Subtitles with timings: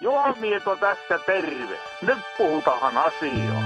[0.00, 1.78] Juha Mieto tässä terve.
[2.02, 3.62] Nyt puhutaan asiaa.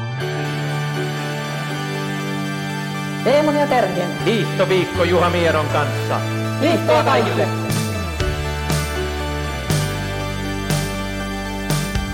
[3.25, 4.25] Teemun ja Terhien.
[4.25, 6.21] Hiihtoviikko Juha Mieron kanssa.
[6.61, 7.49] Hiihtoa kaikille!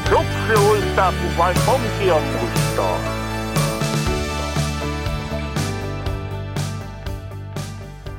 [0.08, 1.80] Suksi luistaa, kun vain on
[2.22, 2.98] mustaa.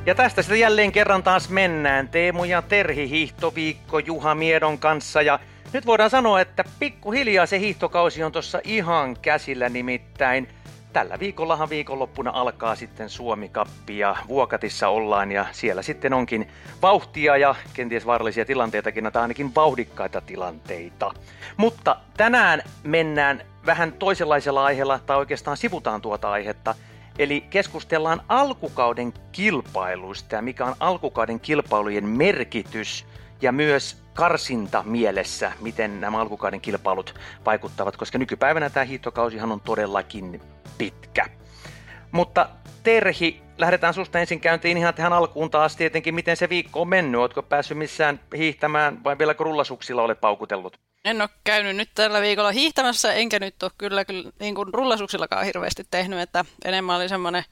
[0.06, 2.08] Ja tästä sitten jälleen kerran taas mennään.
[2.08, 5.22] Teemu ja Terhi hiihtoviikko Juha Miedon kanssa.
[5.22, 5.38] Ja
[5.72, 10.48] nyt voidaan sanoa, että pikkuhiljaa se hiihtokausi on tuossa ihan käsillä nimittäin.
[10.92, 16.48] Tällä viikollahan viikonloppuna alkaa sitten Suomi-kappi ja Vuokatissa ollaan ja siellä sitten onkin
[16.82, 21.14] vauhtia ja kenties vaarallisia tilanteitakin, tai ainakin vauhdikkaita tilanteita.
[21.56, 26.74] Mutta tänään mennään vähän toisenlaisella aiheella, tai oikeastaan sivutaan tuota aihetta,
[27.18, 33.06] Eli keskustellaan alkukauden kilpailuista ja mikä on alkukauden kilpailujen merkitys
[33.42, 37.14] ja myös karsinta mielessä, miten nämä alkukauden kilpailut
[37.46, 40.40] vaikuttavat, koska nykypäivänä tämä hiihtokausihan on todellakin
[40.78, 41.26] pitkä.
[42.16, 42.48] Mutta
[42.82, 47.20] Terhi, lähdetään susta ensin käyntiin ihan tähän alkuun taas tietenkin, miten se viikko on mennyt.
[47.20, 50.80] Oletko päässyt missään hiihtämään vai vieläkö rullasuksilla olet paukutellut?
[51.04, 55.44] En ole käynyt nyt tällä viikolla hiihtämässä, enkä nyt ole kyllä, kyllä niin kuin rullasuksillakaan
[55.44, 57.44] hirveästi tehnyt, että enemmän oli semmoinen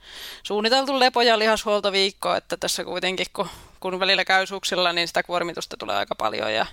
[0.42, 3.48] suunniteltu lepo- ja lihashuoltoviikko, että tässä kuitenkin kun,
[3.80, 6.66] kun välillä käy suksilla, niin sitä kuormitusta tulee aika paljon ja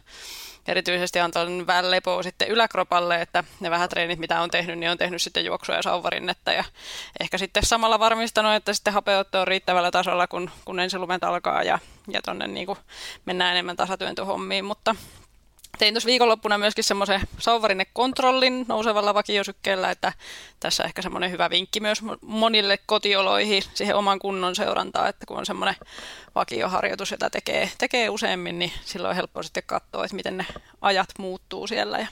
[0.67, 4.97] erityisesti antanut vähän lepoa sitten yläkropalle, että ne vähän treenit, mitä on tehnyt, niin on
[4.97, 6.63] tehnyt sitten juoksua ja sauvarinnetta ja
[7.19, 11.79] ehkä sitten samalla varmistanut, että sitten hapeutto on riittävällä tasolla, kun, kun ensilumet alkaa ja,
[12.07, 12.67] ja tonne niin
[13.25, 14.95] mennään enemmän tasatyöntöhommiin, mutta
[15.77, 20.13] tein tuossa viikonloppuna myöskin semmoisen sauvarinekontrollin nousevalla vakiosykkeellä, että
[20.59, 25.45] tässä ehkä semmoinen hyvä vinkki myös monille kotioloihin siihen oman kunnon seurantaa, että kun on
[25.45, 25.75] semmoinen
[26.35, 30.45] vakioharjoitus, jota tekee, tekee useammin, niin silloin on helppo sitten katsoa, että miten ne
[30.81, 31.99] ajat muuttuu siellä.
[31.99, 32.07] Ja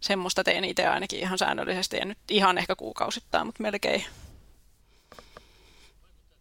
[0.00, 1.96] semmoista teen itse ainakin ihan säännöllisesti.
[1.96, 4.04] Ja nyt ihan ehkä kuukausittain, mutta melkein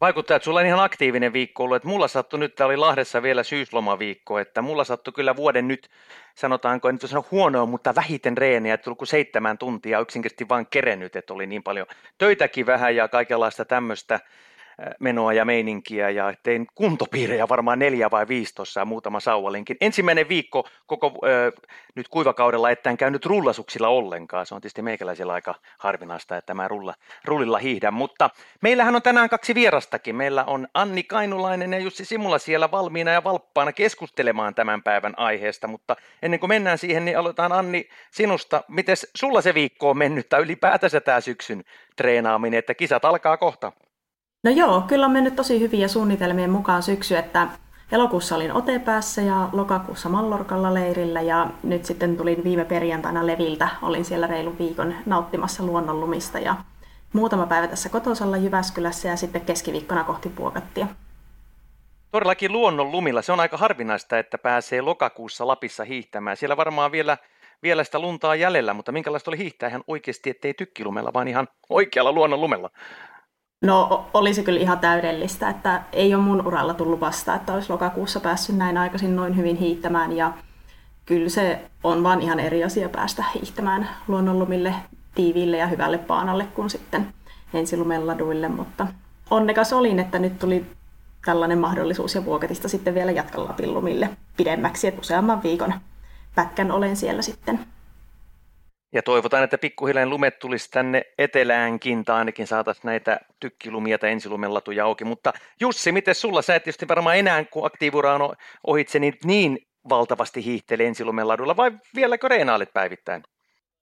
[0.01, 1.75] Vaikuttaa, että sulla on ihan aktiivinen viikko ollut.
[1.75, 5.89] Että mulla sattui nyt, tämä oli Lahdessa vielä syyslomaviikko, että mulla sattui kyllä vuoden nyt,
[6.35, 11.15] sanotaanko, en nyt sano huonoa, mutta vähiten reeniä, että tullut seitsemän tuntia yksinkertaisesti vaan kerennyt,
[11.15, 11.87] että oli niin paljon
[12.17, 14.19] töitäkin vähän ja kaikenlaista tämmöistä
[14.99, 19.77] menoa ja meininkiä ja tein kuntopiirejä varmaan neljä vai viisi tuossa ja muutama sauvalinkin.
[19.81, 21.51] Ensimmäinen viikko koko ö,
[21.95, 24.45] nyt kuivakaudella, että en käynyt rullasuksilla ollenkaan.
[24.45, 26.93] Se on tietysti meikäläisellä aika harvinaista, että mä rulla,
[27.25, 27.93] rullilla hiihdän.
[27.93, 28.29] Mutta
[28.61, 30.15] meillähän on tänään kaksi vierastakin.
[30.15, 35.67] Meillä on Anni Kainulainen ja Jussi Simula siellä valmiina ja valppaana keskustelemaan tämän päivän aiheesta.
[35.67, 38.63] Mutta ennen kuin mennään siihen, niin aloitetaan Anni sinusta.
[38.67, 41.63] Miten sulla se viikko on mennyt tai ylipäätänsä tämä syksyn
[41.95, 43.71] treenaaminen, että kisat alkaa kohta?
[44.43, 47.47] No joo, kyllä on mennyt tosi hyviä suunnitelmien mukaan syksy, että
[47.91, 53.69] elokuussa olin Otepäässä ja lokakuussa Mallorkalla leirillä ja nyt sitten tulin viime perjantaina Leviltä.
[53.81, 56.55] Olin siellä reilun viikon nauttimassa luonnonlumista ja
[57.13, 60.87] muutama päivä tässä kotosalla Jyväskylässä ja sitten keskiviikkona kohti Puokattia.
[62.11, 63.21] Todellakin luonnon lumilla.
[63.21, 66.37] Se on aika harvinaista, että pääsee lokakuussa Lapissa hiihtämään.
[66.37, 67.17] Siellä varmaan vielä,
[67.63, 72.11] vielä sitä luntaa jäljellä, mutta minkälaista oli hiihtää ihan oikeasti, ettei tykkilumella, vaan ihan oikealla
[72.11, 72.69] luonnon lumella?
[73.61, 78.19] No olisi kyllä ihan täydellistä, että ei ole mun uralla tullut vasta, että olisi lokakuussa
[78.19, 80.17] päässyt näin aikaisin noin hyvin hiihtämään.
[80.17, 80.33] Ja
[81.05, 84.75] kyllä se on vaan ihan eri asia päästä hiihtämään luonnonlumille
[85.15, 87.13] tiiviille ja hyvälle paanalle kuin sitten
[87.53, 88.87] ensilumeladuille, mutta
[89.31, 90.65] onnekas olin, että nyt tuli
[91.25, 95.73] tällainen mahdollisuus ja vuokatista sitten vielä jatkan Lapin lumille pidemmäksi, että useamman viikon
[96.35, 97.59] pätkän olen siellä sitten
[98.93, 104.85] ja toivotaan, että pikkuhiljaa lumet tulisi tänne eteläänkin, tai ainakin saataisiin näitä tykkilumia tai ensilumellatuja
[104.85, 105.05] auki.
[105.05, 106.41] Mutta Jussi, miten sulla?
[106.41, 108.35] Sä et tietysti varmaan enää, kun aktiivura on
[108.67, 109.59] ohitse, niin, niin
[109.89, 113.23] valtavasti hiihtele ensilumeladulla, vai vieläkö reenaalit päivittäin?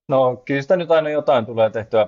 [0.08, 2.08] No kyllä sitä nyt aina jotain tulee tehtyä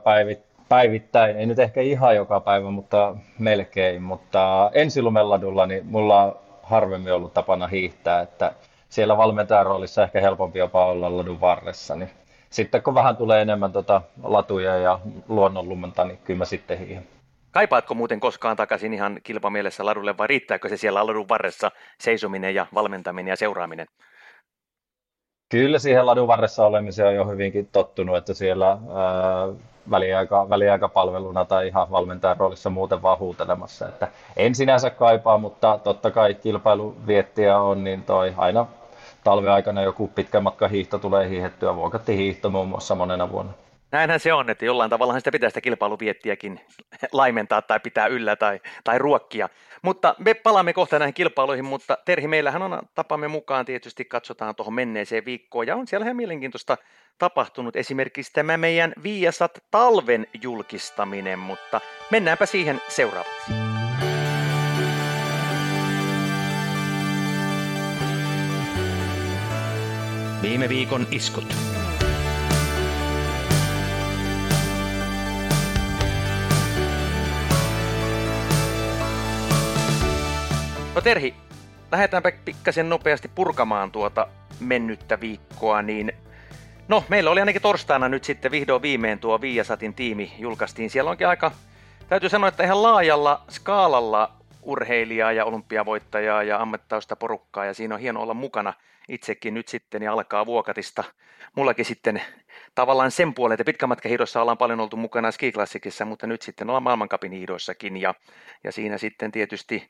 [0.69, 1.37] päivittäin.
[1.37, 4.01] Ei nyt ehkä ihan joka päivä, mutta melkein.
[4.01, 8.51] Mutta ensilumeladulla niin mulla on harvemmin ollut tapana hiihtää, että
[8.89, 12.09] siellä valmentajan roolissa ehkä helpompi jopa olla ladun varressa, niin
[12.49, 17.03] sitten kun vähän tulee enemmän tota latuja ja luonnonlumenta, niin kyllä mä sitten hiihän.
[17.51, 22.65] Kaipaatko muuten koskaan takaisin ihan kilpamielessä ladulle vai riittääkö se siellä ladun varressa seisominen ja
[22.73, 23.87] valmentaminen ja seuraaminen?
[25.49, 28.77] Kyllä siihen ladun varressa olemiseen on jo hyvinkin tottunut, että siellä ää,
[29.91, 33.87] väliaika, väliaikapalveluna tai ihan valmentajan roolissa muuten vaan huutelemassa.
[33.87, 34.07] Että
[34.37, 38.65] en sinänsä kaipaa, mutta totta kai kilpailuviettiä on, niin toi aina
[39.27, 43.53] talven aikana joku pitkä matka hiihto tulee hiihettyä, vuokatti hiihto muun muassa monena vuonna.
[43.91, 46.59] Näinhän se on, että jollain tavalla sitä pitää sitä kilpailuviettiäkin
[47.11, 49.49] laimentaa tai pitää yllä tai, tai ruokkia.
[49.81, 54.73] Mutta me palaamme kohta näihin kilpailuihin, mutta Terhi, meillähän on tapamme mukaan tietysti katsotaan tuohon
[54.73, 56.77] menneeseen viikkoon ja on siellä ihan mielenkiintoista
[57.17, 61.81] tapahtunut esimerkiksi tämä meidän Viasat talven julkistaminen, mutta
[62.11, 63.66] mennäänpä siihen seuraavaksi.
[70.47, 71.55] Viime viikon iskut.
[80.95, 81.35] No Terhi,
[81.91, 84.27] lähdetäänpä pikkasen nopeasti purkamaan tuota
[84.59, 86.11] mennyttä viikkoa, niin
[86.87, 90.89] no meillä oli ainakin torstaina nyt sitten vihdoin viimein tuo Viasatin tiimi julkaistiin.
[90.89, 91.51] Siellä onkin aika,
[92.09, 98.01] täytyy sanoa, että ihan laajalla skaalalla urheilijaa ja olympiavoittajaa ja ammattausta porukkaa ja siinä on
[98.01, 98.73] hieno olla mukana
[99.09, 101.03] itsekin nyt sitten ja alkaa Vuokatista.
[101.55, 102.21] Mullakin sitten
[102.75, 107.31] tavallaan sen puolen, että pitkämatkahiidossa ollaan paljon oltu mukana skiklassikissa, mutta nyt sitten ollaan maailmankapin
[107.31, 108.13] hiidoissakin ja,
[108.63, 109.89] ja siinä sitten tietysti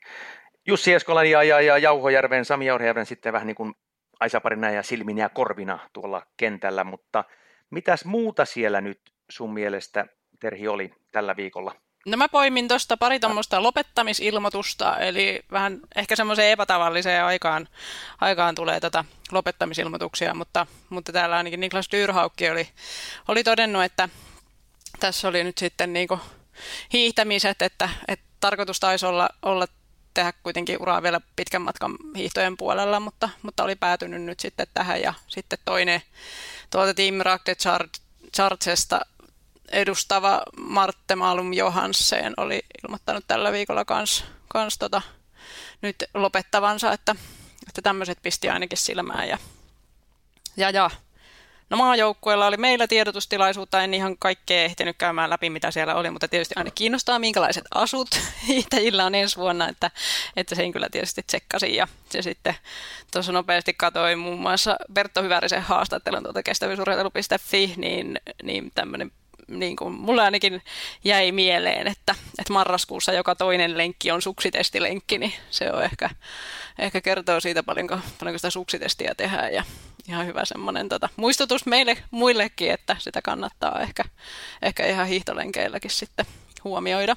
[0.66, 3.74] Jussi Eskolan ja, ja, ja Jauhojärven, Sami Jauhojärven sitten vähän niin kuin
[4.20, 7.24] Aisaparina ja silminä ja korvina tuolla kentällä, mutta
[7.70, 9.00] mitäs muuta siellä nyt
[9.30, 10.06] sun mielestä,
[10.40, 11.74] Terhi, oli tällä viikolla?
[12.06, 17.68] No mä poimin tuosta pari tuommoista lopettamisilmoitusta, eli vähän ehkä semmoiseen epätavalliseen aikaan,
[18.20, 22.68] aikaan tulee tätä lopettamisilmoituksia, mutta, mutta täällä ainakin Niklas Dyrhaukki oli,
[23.28, 24.08] oli todennut, että
[25.00, 26.20] tässä oli nyt sitten niinku
[26.92, 29.66] hiihtämiset, että, että tarkoitus taisi olla, olla
[30.14, 35.00] tehdä kuitenkin uraa vielä pitkän matkan hiihtojen puolella, mutta, mutta oli päätynyt nyt sitten tähän.
[35.02, 36.02] Ja sitten toinen
[36.70, 37.44] tuolta Team Rock
[38.36, 39.00] Chartsesta
[39.72, 45.02] edustava Martte Malum Johansen oli ilmoittanut tällä viikolla kans, kans tota,
[45.82, 47.16] nyt lopettavansa, että,
[47.68, 49.28] että tämmöiset pisti ainakin silmään.
[49.28, 49.38] Ja,
[50.56, 50.90] ja, ja
[51.70, 56.28] No maajoukkueella oli meillä tiedotustilaisuutta, en ihan kaikkea ehtinyt käymään läpi, mitä siellä oli, mutta
[56.28, 58.08] tietysti aina kiinnostaa, minkälaiset asut
[58.48, 59.90] hiihtäjillä on ensi vuonna, että,
[60.36, 61.74] että sen kyllä tietysti tsekkasin.
[61.74, 62.54] Ja se sitten
[63.12, 69.12] tuossa nopeasti katoi muun muassa Bertto Hyvärisen haastattelun tuolta kestävyysurheilu.fi, niin, niin tämmöinen
[69.48, 70.62] niin kuin mulle ainakin
[71.04, 76.10] jäi mieleen, että, että marraskuussa joka toinen lenkki on suksitestilenkki, niin se on ehkä,
[76.78, 79.62] ehkä kertoo siitä paljonko, paljonko sitä suksitestiä tehdään ja
[80.08, 84.04] ihan hyvä semmoinen tota, muistutus meille muillekin, että sitä kannattaa ehkä,
[84.62, 86.26] ehkä ihan hiihtolenkeilläkin sitten
[86.64, 87.16] huomioida.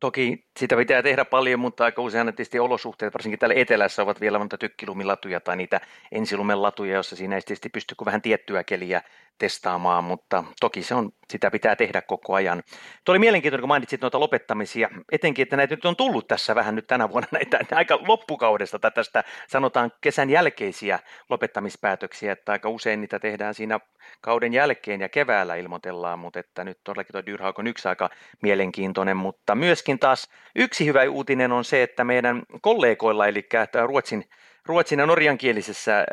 [0.00, 4.38] Toki sitä pitää tehdä paljon, mutta aika usein tietysti olosuhteet, varsinkin täällä etelässä, ovat vielä
[4.38, 5.80] monta tykkilumilatuja tai niitä
[6.12, 9.02] ensilumelatuja, joissa siinä ei tietysti pysty kuin vähän tiettyä keliä
[9.38, 12.62] testaamaan, mutta toki se on, sitä pitää tehdä koko ajan.
[13.04, 16.74] Tuo oli mielenkiintoinen, kun mainitsit noita lopettamisia, etenkin, että näitä nyt on tullut tässä vähän
[16.74, 20.98] nyt tänä vuonna näitä aika loppukaudesta tai tästä sanotaan kesän jälkeisiä
[21.28, 23.80] lopettamispäätöksiä, että aika usein niitä tehdään siinä
[24.20, 28.10] kauden jälkeen ja keväällä ilmoitellaan, mutta että nyt todellakin tuo Dyrhauk on yksi aika
[28.42, 33.48] mielenkiintoinen, mutta myöskin taas yksi hyvä uutinen on se, että meidän kollegoilla, eli
[33.86, 34.24] Ruotsin,
[34.66, 36.06] Ruotsin ja norjankielisessä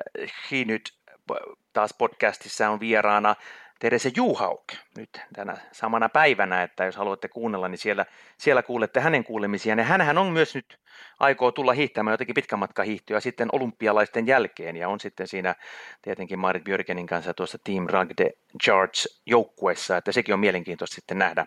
[0.51, 0.81] Hinyt
[1.73, 3.35] taas podcastissa on vieraana
[3.79, 4.63] Terese Juhauk
[4.97, 8.05] nyt tänä samana päivänä, että jos haluatte kuunnella, niin siellä,
[8.37, 9.79] siellä kuulette hänen kuulemisiaan.
[9.79, 10.79] Ja hänhän on myös nyt
[11.19, 15.55] aikoo tulla hiihtämään jotenkin pitkän matkan hiihtyä sitten olympialaisten jälkeen, ja on sitten siinä
[16.01, 18.31] tietenkin Marit Björkenin kanssa tuossa Team Ragde
[18.63, 21.45] Charge joukkuessa, että sekin on mielenkiintoista sitten nähdä,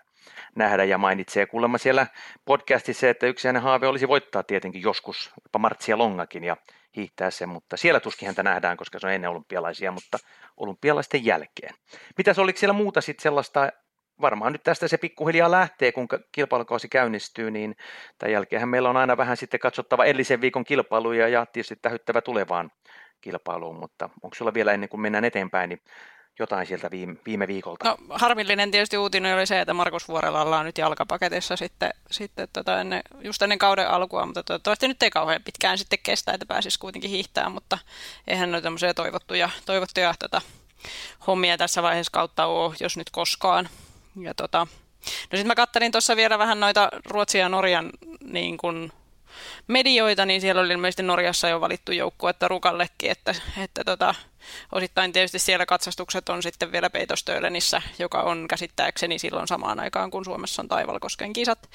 [0.55, 0.85] nähdä.
[0.85, 2.07] Ja mainitsee kuulemma siellä
[2.45, 6.57] podcastissa, että yksi hänen haave olisi voittaa tietenkin joskus jopa Martsia Longakin, ja
[6.97, 10.19] hiihtää sen, mutta siellä tuskin häntä nähdään, koska se on ennen olympialaisia, mutta
[10.57, 11.75] olympialaisten jälkeen.
[12.19, 13.73] Mitäs oliko siellä muuta sitten sellaista,
[14.21, 17.77] varmaan nyt tästä se pikkuhiljaa lähtee, kun kilpailukausi käynnistyy, niin
[18.19, 22.71] tämän jälkeen meillä on aina vähän sitten katsottava edellisen viikon kilpailuja ja tietysti tähyttävä tulevaan
[23.21, 25.81] kilpailuun, mutta onko sulla vielä ennen kuin mennään eteenpäin, niin
[26.39, 27.89] jotain sieltä viime, viime viikolta?
[27.89, 32.81] No, harmillinen tietysti uutinen oli se, että Markus Vuorella ollaan nyt jalkapaketissa sitten, sitten tota
[32.81, 36.79] ennen, just ennen kauden alkua, mutta toivottavasti nyt ei kauhean pitkään sitten kestä, että pääsisi
[36.79, 37.79] kuitenkin hiihtää, mutta
[38.27, 40.41] eihän noita tämmöisiä toivottuja, toivottuja tota,
[41.27, 43.69] hommia tässä vaiheessa kautta ole, jos nyt koskaan.
[44.21, 44.67] Ja tota,
[45.05, 47.91] no sitten mä kattelin tuossa vielä vähän noita Ruotsia ja Norjan
[48.21, 48.93] niin kun
[49.67, 51.93] medioita, niin siellä oli ilmeisesti Norjassa jo valittu
[52.29, 54.15] että Rukallekin, että, että tota,
[54.73, 60.25] osittain tietysti siellä katsastukset on sitten vielä Peitostöölenissä, joka on käsittääkseni silloin samaan aikaan, kun
[60.25, 61.71] Suomessa on Taivalkosken kisat,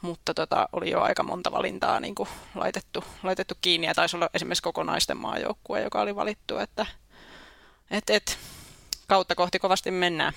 [0.00, 4.30] mutta tota, oli jo aika monta valintaa niin kuin laitettu, laitettu kiinni, ja taisi olla
[4.34, 6.86] esimerkiksi kokonaisten maajoukkue, joka oli valittu, että
[7.90, 8.38] et, et,
[9.06, 10.32] kautta kohti kovasti mennään.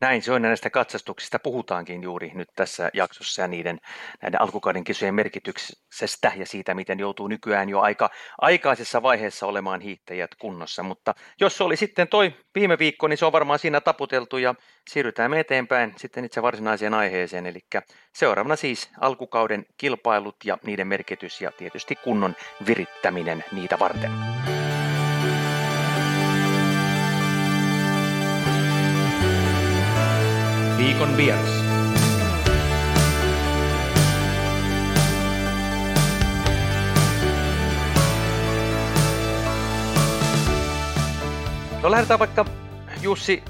[0.00, 3.80] Näin se on ja näistä katsastuksista puhutaankin juuri nyt tässä jaksossa ja niiden
[4.22, 8.10] näiden alkukauden kisojen merkityksestä ja siitä, miten joutuu nykyään jo aika
[8.40, 10.82] aikaisessa vaiheessa olemaan hiittäjät kunnossa.
[10.82, 14.54] Mutta jos se oli sitten toi viime viikko, niin se on varmaan siinä taputeltu ja
[14.90, 17.46] siirrytään me eteenpäin sitten itse varsinaiseen aiheeseen.
[17.46, 17.60] Eli
[18.14, 22.36] seuraavana siis alkukauden kilpailut ja niiden merkitys ja tietysti kunnon
[22.66, 24.10] virittäminen niitä varten.
[30.86, 31.50] Viikon vieras.
[41.82, 42.44] No lähdetään vaikka
[43.02, 43.42] Jussi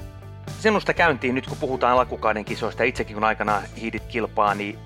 [0.59, 2.83] sinusta käyntiin nyt kun puhutaan alkukauden kisoista.
[2.83, 4.79] Itsekin kun aikana hiidit kilpaa, niin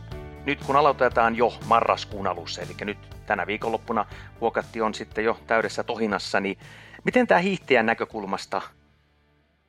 [0.45, 4.05] nyt kun aloitetaan jo marraskuun alussa, eli nyt tänä viikonloppuna
[4.41, 6.57] vuokatti on sitten jo täydessä tohinassa, niin
[7.03, 8.61] miten tämä hiihtäjän näkökulmasta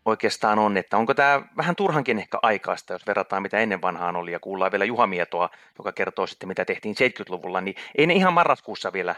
[0.04, 4.32] oikeastaan on, että onko tämä vähän turhankin ehkä aikaista, jos verrataan mitä ennen vanhaan oli
[4.32, 8.32] ja kuullaan vielä Juha Mietoa, joka kertoo sitten mitä tehtiin 70-luvulla, niin ei ne ihan
[8.32, 9.14] marraskuussa vielä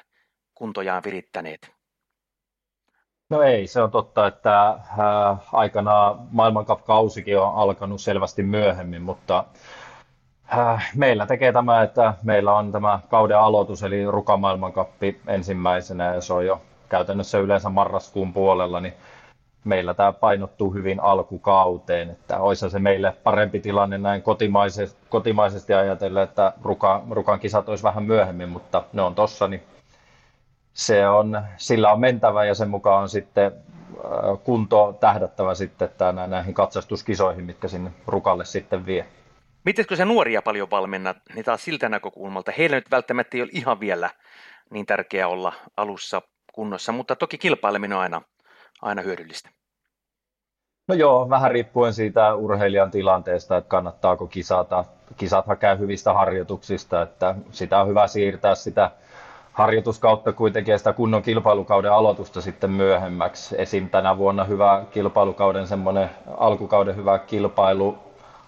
[0.54, 1.74] kuntojaan virittäneet.
[3.30, 9.44] No ei, se on totta, että äh, aikanaan maailmankap-kausikin on alkanut selvästi myöhemmin, mutta
[10.58, 16.20] äh, meillä tekee tämä, että meillä on tämä kauden aloitus, eli Ruka maailmankappi ensimmäisenä, ja
[16.20, 18.94] se on jo käytännössä yleensä marraskuun puolella, niin
[19.64, 26.22] meillä tämä painottuu hyvin alkukauteen, että olisi se meille parempi tilanne näin kotimaisesti, kotimaisesti ajatellen,
[26.22, 29.62] että Ruka, Rukan kisat olisi vähän myöhemmin, mutta ne on tossa, niin
[30.74, 33.52] se on, sillä on mentävä ja sen mukaan on sitten äh,
[34.44, 39.06] kunto tähdättävä sitten että näihin katsastuskisoihin, mitkä sinne Rukalle sitten vie.
[39.64, 43.50] Miten kun se nuoria paljon valmenna, niin taas siltä näkökulmalta, heillä nyt välttämättä ei ole
[43.52, 44.10] ihan vielä
[44.70, 48.22] niin tärkeää olla alussa kunnossa, mutta toki kilpaileminen on aina
[48.84, 49.50] aina hyödyllistä?
[50.88, 54.84] No joo, vähän riippuen siitä urheilijan tilanteesta, että kannattaako kisata.
[55.16, 58.90] Kisathan käy hyvistä harjoituksista, että sitä on hyvä siirtää sitä
[59.52, 63.54] harjoituskautta kuitenkin ja sitä kunnon kilpailukauden aloitusta sitten myöhemmäksi.
[63.58, 63.88] Esim.
[63.90, 67.98] tänä vuonna hyvä kilpailukauden semmoinen alkukauden hyvä kilpailu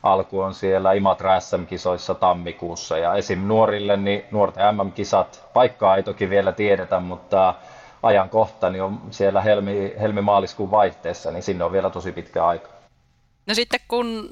[0.03, 3.39] alku on siellä Imatra SM-kisoissa tammikuussa ja esim.
[3.49, 7.55] nuorille niin nuorten MM-kisat, paikkaa ei toki vielä tiedetä, mutta
[8.03, 12.69] ajankohta niin on siellä helmi, helmi-maaliskuun vaihteessa, niin sinne on vielä tosi pitkä aika.
[13.47, 14.31] No sitten kun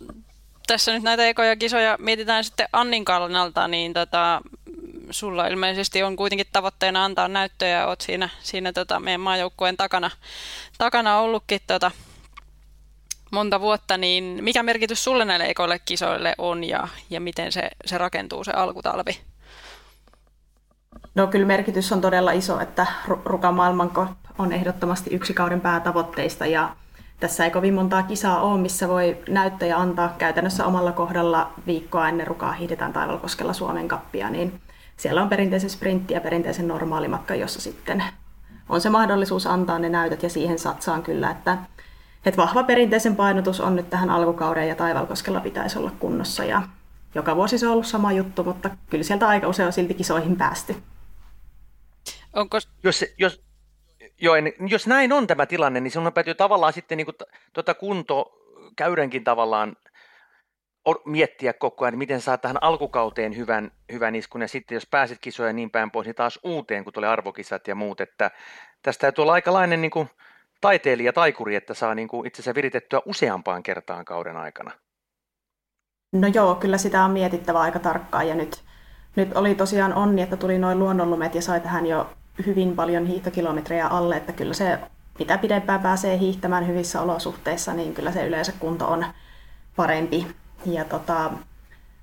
[0.66, 4.40] tässä nyt näitä ekoja kisoja mietitään sitten Annin kannalta, niin tota,
[5.10, 10.10] sulla ilmeisesti on kuitenkin tavoitteena antaa näyttöjä, olet siinä, siinä tota meidän maajoukkueen takana,
[10.78, 11.90] takana ollutkin tota,
[13.30, 17.98] monta vuotta, niin mikä merkitys sulle näille ekoille kisoille on ja, ja miten se, se
[17.98, 19.20] rakentuu se alkutalvi?
[21.14, 22.86] No kyllä merkitys on todella iso, että
[23.24, 24.06] Rukan maailmanko
[24.38, 26.76] on ehdottomasti yksi kauden päätavoitteista ja
[27.20, 32.26] tässä ei kovin montaa kisaa ole, missä voi näyttäjä antaa käytännössä omalla kohdalla viikkoa ennen
[32.26, 34.60] rukaa hiidetään Taivalkoskella Suomen kappia, niin
[34.96, 38.04] siellä on perinteisen sprintti ja perinteisen normaalimatka, jossa sitten
[38.68, 41.58] on se mahdollisuus antaa ne näytöt ja siihen satsaan kyllä, että,
[42.26, 46.62] että vahva perinteisen painotus on nyt tähän alkukauden ja Taivalkoskella pitäisi olla kunnossa ja
[47.14, 50.36] joka vuosi se on ollut sama juttu, mutta kyllä sieltä aika usein on silti kisoihin
[50.36, 50.76] päästy.
[52.34, 52.58] Onko...
[52.82, 53.44] Jos, jos,
[54.20, 54.34] joo,
[54.68, 57.16] jos näin on tämä tilanne, niin sinun täytyy tavallaan sitten niin kuin,
[57.52, 58.32] tuota kunto
[58.76, 59.76] käydänkin tavallaan
[61.04, 65.52] miettiä koko ajan, miten saa tähän alkukauteen hyvän, hyvän iskun, ja sitten jos pääset kisoja
[65.52, 68.30] niin päin pois, niin taas uuteen, kun tulee arvokisat ja muut, että
[68.82, 70.08] tästä täytyy olla aikalainen niin kuin
[70.60, 74.70] taiteilija, taikuri, että saa niin kuin itse asiassa viritettyä useampaan kertaan kauden aikana.
[76.12, 78.64] No joo, kyllä sitä on mietittävä aika tarkkaan, ja nyt,
[79.16, 82.10] nyt oli tosiaan onni, että tuli noin luonnonlumet, ja sai tähän jo
[82.46, 84.78] hyvin paljon hiihtokilometrejä alle, että kyllä se
[85.18, 89.06] mitä pidempään pääsee hiihtämään hyvissä olosuhteissa, niin kyllä se yleensä kunto on
[89.76, 90.26] parempi.
[90.66, 91.30] Ja tota,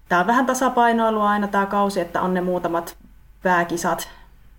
[0.10, 2.98] tämä on vähän tasapainoilua aina tämä kausi, että on ne muutamat
[3.44, 4.10] pääkisat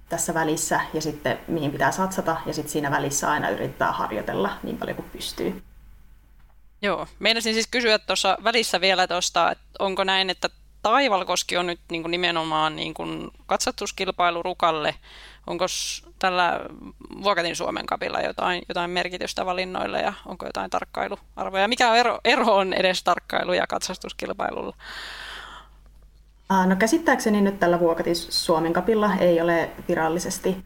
[0.08, 4.78] tässä välissä ja sitten mihin pitää satsata ja sitten siinä välissä aina yrittää harjoitella niin
[4.78, 5.62] paljon kuin pystyy.
[6.82, 10.48] Joo, meinasin siis kysyä tuossa välissä vielä tuosta, että onko näin, että
[10.82, 14.94] Taivalkoski on nyt niin kuin nimenomaan niin kuin katsastuskilpailu Rukalle.
[15.46, 15.64] Onko
[16.18, 16.60] tällä
[17.22, 21.68] Vuokatin Suomen kapilla jotain, jotain merkitystä valinnoille ja onko jotain tarkkailuarvoja?
[21.68, 24.76] Mikä ero, ero on edes tarkkailu- ja katsastuskilpailulla?
[26.66, 30.64] No käsittääkseni nyt tällä Vuokatin Suomen kapilla ei ole virallisesti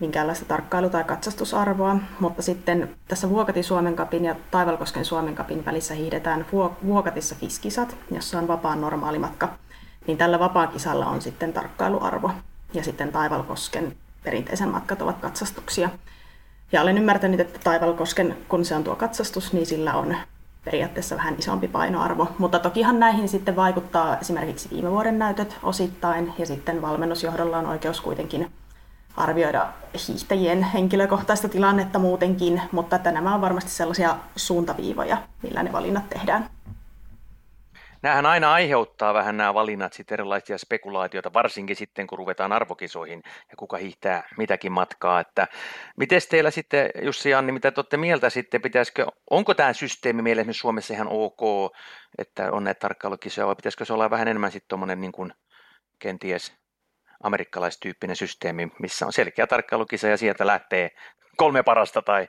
[0.00, 5.94] minkäänlaista tarkkailu- tai katsastusarvoa, mutta sitten tässä Vuokatin Suomen kapin ja Taivalkosken Suomen kapin välissä
[5.94, 6.46] hiidetään
[6.86, 9.48] Vuokatissa fiskisat, jossa on vapaan normaali matka,
[10.06, 12.30] niin tällä vapaakisalla on sitten tarkkailuarvo
[12.74, 15.88] ja sitten Taivalkosken perinteisen matkat ovat katsastuksia.
[16.72, 20.16] Ja olen ymmärtänyt, että Taivalkosken, kun se on tuo katsastus, niin sillä on
[20.64, 22.28] periaatteessa vähän isompi painoarvo.
[22.38, 28.00] Mutta tokihan näihin sitten vaikuttaa esimerkiksi viime vuoden näytöt osittain ja sitten valmennusjohdolla on oikeus
[28.00, 28.50] kuitenkin
[29.16, 29.68] arvioida
[30.08, 36.50] hiihtäjien henkilökohtaista tilannetta muutenkin, mutta että nämä on varmasti sellaisia suuntaviivoja, millä ne valinnat tehdään.
[38.02, 43.56] Nämähän aina aiheuttaa vähän nämä valinnat sitten erilaisia spekulaatioita, varsinkin sitten kun ruvetaan arvokisoihin ja
[43.56, 45.20] kuka hiihtää mitäkin matkaa.
[45.20, 45.48] Että
[45.96, 50.22] miten teillä sitten, Jussi ja Anni, mitä te olette mieltä sitten, pitäisikö, onko tämä systeemi
[50.22, 51.40] meillä esimerkiksi Suomessa ihan ok,
[52.18, 55.32] että on näitä tarkkailukisoja, vai pitäisikö se olla vähän enemmän sitten tuommoinen niin kuin
[55.98, 56.63] kenties
[57.24, 60.90] amerikkalaistyyppinen systeemi, missä on selkeä tarkkailukisa ja sieltä lähtee
[61.36, 62.28] kolme parasta tai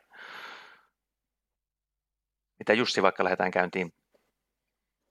[2.59, 3.93] mitä Jussi vaikka lähdetään käyntiin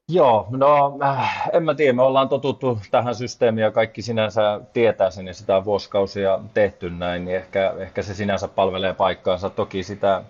[0.08, 5.10] Joo, no äh, en mä tiedä, me ollaan totuttu tähän systeemiin ja kaikki sinänsä tietää
[5.10, 9.50] sen ja sitä on vuosikausia tehty näin, niin ehkä, ehkä se sinänsä palvelee paikkaansa.
[9.50, 10.22] Toki sitä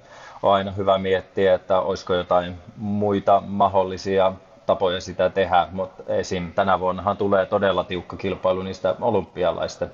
[0.42, 4.32] on aina hyvä miettiä, että olisiko jotain muita mahdollisia
[4.66, 6.52] tapoja sitä tehdä, mutta esim.
[6.52, 9.90] tänä vuonnahan tulee todella tiukka kilpailu niistä olympialaisten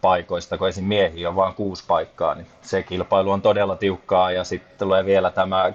[0.00, 0.84] paikoista, kun esim.
[0.84, 5.30] miehiä on vain kuusi paikkaa, niin se kilpailu on todella tiukkaa ja sitten tulee vielä
[5.30, 5.72] tämä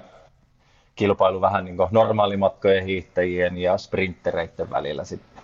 [0.95, 5.43] kilpailu vähän niin kuin normaalimatkojen hiihtäjien ja sprinttereiden välillä sitten.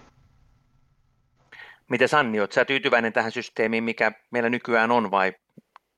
[1.90, 5.34] Miten Sanni, oletko sä tyytyväinen tähän systeemiin, mikä meillä nykyään on, vai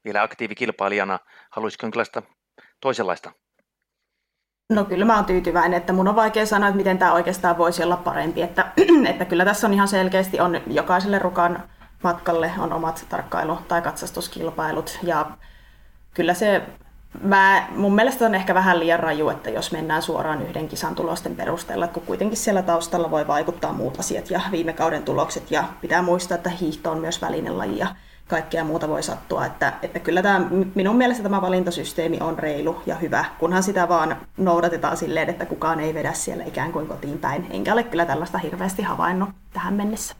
[0.05, 2.21] vielä aktiivikilpailijana haluaisitko jonkinlaista
[2.81, 3.31] toisenlaista?
[4.69, 7.83] No kyllä mä oon tyytyväinen, että mun on vaikea sanoa, että miten tämä oikeastaan voisi
[7.83, 8.41] olla parempi.
[8.41, 8.65] Että,
[9.09, 11.63] että kyllä tässä on ihan selkeästi, on jokaiselle rukan
[12.03, 14.99] matkalle on omat tarkkailu- tai katsastuskilpailut.
[15.03, 15.25] Ja
[16.13, 16.61] kyllä se
[17.21, 21.35] Mä, mun mielestä on ehkä vähän liian raju, että jos mennään suoraan yhden kisan tulosten
[21.35, 25.51] perusteella, kun kuitenkin siellä taustalla voi vaikuttaa muut asiat ja viime kauden tulokset.
[25.51, 27.87] Ja pitää muistaa, että hiihto on myös välinelaji ja
[28.27, 29.45] kaikkea muuta voi sattua.
[29.45, 30.41] Että, että kyllä tämä,
[30.75, 35.79] minun mielestä tämä valintasysteemi on reilu ja hyvä, kunhan sitä vaan noudatetaan silleen, että kukaan
[35.79, 37.47] ei vedä siellä ikään kuin kotiin päin.
[37.49, 40.15] Enkä ole kyllä tällaista hirveästi havainnut tähän mennessä.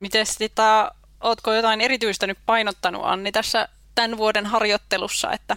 [0.00, 0.90] Miten sitä,
[1.20, 5.56] ootko jotain erityistä nyt painottanut Anni tässä tämän vuoden harjoittelussa, että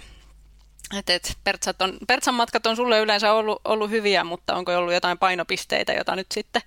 [0.95, 4.93] et, et Pertsat on, Pertsan matkat on sulle yleensä ollut, ollut hyviä, mutta onko ollut
[4.93, 6.61] jotain painopisteitä, joita nyt sitten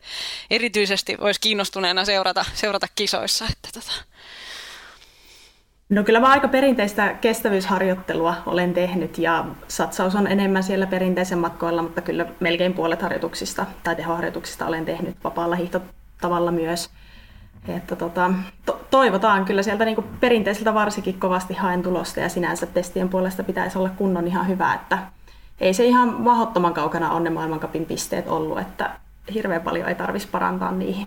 [0.50, 3.44] erityisesti olisi kiinnostuneena seurata, seurata kisoissa?
[3.52, 3.92] Että tota.
[5.88, 11.82] No kyllä mä aika perinteistä kestävyysharjoittelua olen tehnyt ja satsaus on enemmän siellä perinteisen matkoilla,
[11.82, 16.90] mutta kyllä melkein puolet harjoituksista tai tehoharjoituksista olen tehnyt vapaalla hiihtotavalla myös.
[17.68, 18.30] Että tota,
[18.66, 23.78] to- toivotaan kyllä sieltä niin perinteiseltä varsinkin kovasti haen tulosta ja sinänsä testien puolesta pitäisi
[23.78, 24.98] olla kunnon ihan hyvä, että
[25.60, 28.90] ei se ihan mahdottoman kaukana on ne maailmankapin pisteet ollut, että
[29.34, 31.06] hirveän paljon ei tarvitsisi parantaa niihin.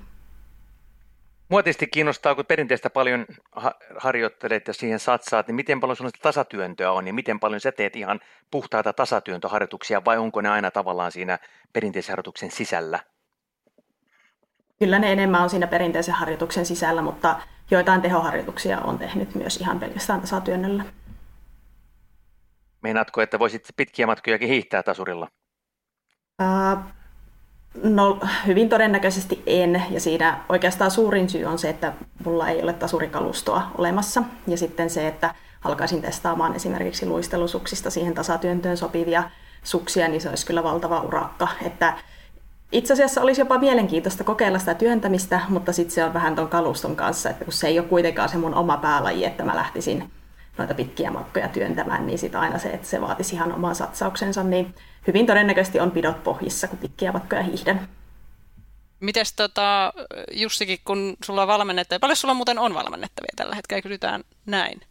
[1.50, 6.18] Mua tietysti kiinnostaa, kun perinteistä paljon ha- harjoittelet ja siihen satsaat, niin miten paljon sinulla
[6.22, 8.20] tasatyöntöä on ja miten paljon sä teet ihan
[8.52, 11.40] puhtaita tasatyöntöharjoituksia vai onko ne aina tavallaan siinä
[11.74, 13.00] perinteisen harjoituksen sisällä?
[14.80, 17.40] Kyllä ne enemmän on siinä perinteisen harjoituksen sisällä, mutta
[17.72, 20.84] joitain tehoharjoituksia on tehnyt myös ihan pelkästään tasatyönnöllä.
[22.82, 25.28] Meinaatko, että voisit pitkiä matkojakin hiihtää tasurilla?
[26.42, 26.80] Uh,
[27.84, 31.94] no hyvin todennäköisesti en, ja siinä oikeastaan suurin syy on se, että
[32.26, 38.78] mulla ei ole tasurikalustoa olemassa, ja sitten se, että alkaisin testaamaan esimerkiksi luistelusuksista siihen tasatyöntöön
[38.78, 39.24] sopivia
[39.64, 41.98] suksia, niin se olisi kyllä valtava urakka, että
[42.74, 46.96] itse asiassa olisi jopa mielenkiintoista kokeilla sitä työntämistä, mutta sitten se on vähän tuon kaluston
[46.96, 50.12] kanssa, että kun se ei ole kuitenkaan se mun oma päälaji, että mä lähtisin
[50.58, 54.76] noita pitkiä matkoja työntämään, niin sitten aina se, että se vaatisi ihan oman satsauksensa, niin
[55.08, 57.88] hyvin todennäköisesti on pidot pohjissa, kun pitkiä matkoja hiihdän.
[59.00, 59.94] Mites tota,
[60.32, 64.82] Jussikin, kun sulla on valmennettavia, paljon sulla muuten on valmennettavia tällä hetkellä, kysytään näin?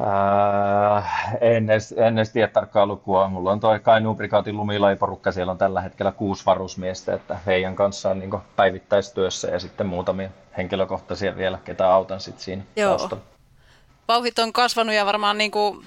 [0.00, 3.28] Äh, en, edes, en edes tiedä tarkkaa lukua.
[3.28, 8.18] Mulla on toi Kainuun prikaatin lumilaiporukka, siellä on tällä hetkellä kuusi varusmiestä, että heidän kanssaan
[8.18, 12.88] niin päivittäistyössä ja sitten muutamia henkilökohtaisia vielä, ketä autan sitten siinä Joo.
[12.88, 13.24] taustalla.
[14.08, 15.86] Vauhit on kasvanut ja varmaan niin kuin,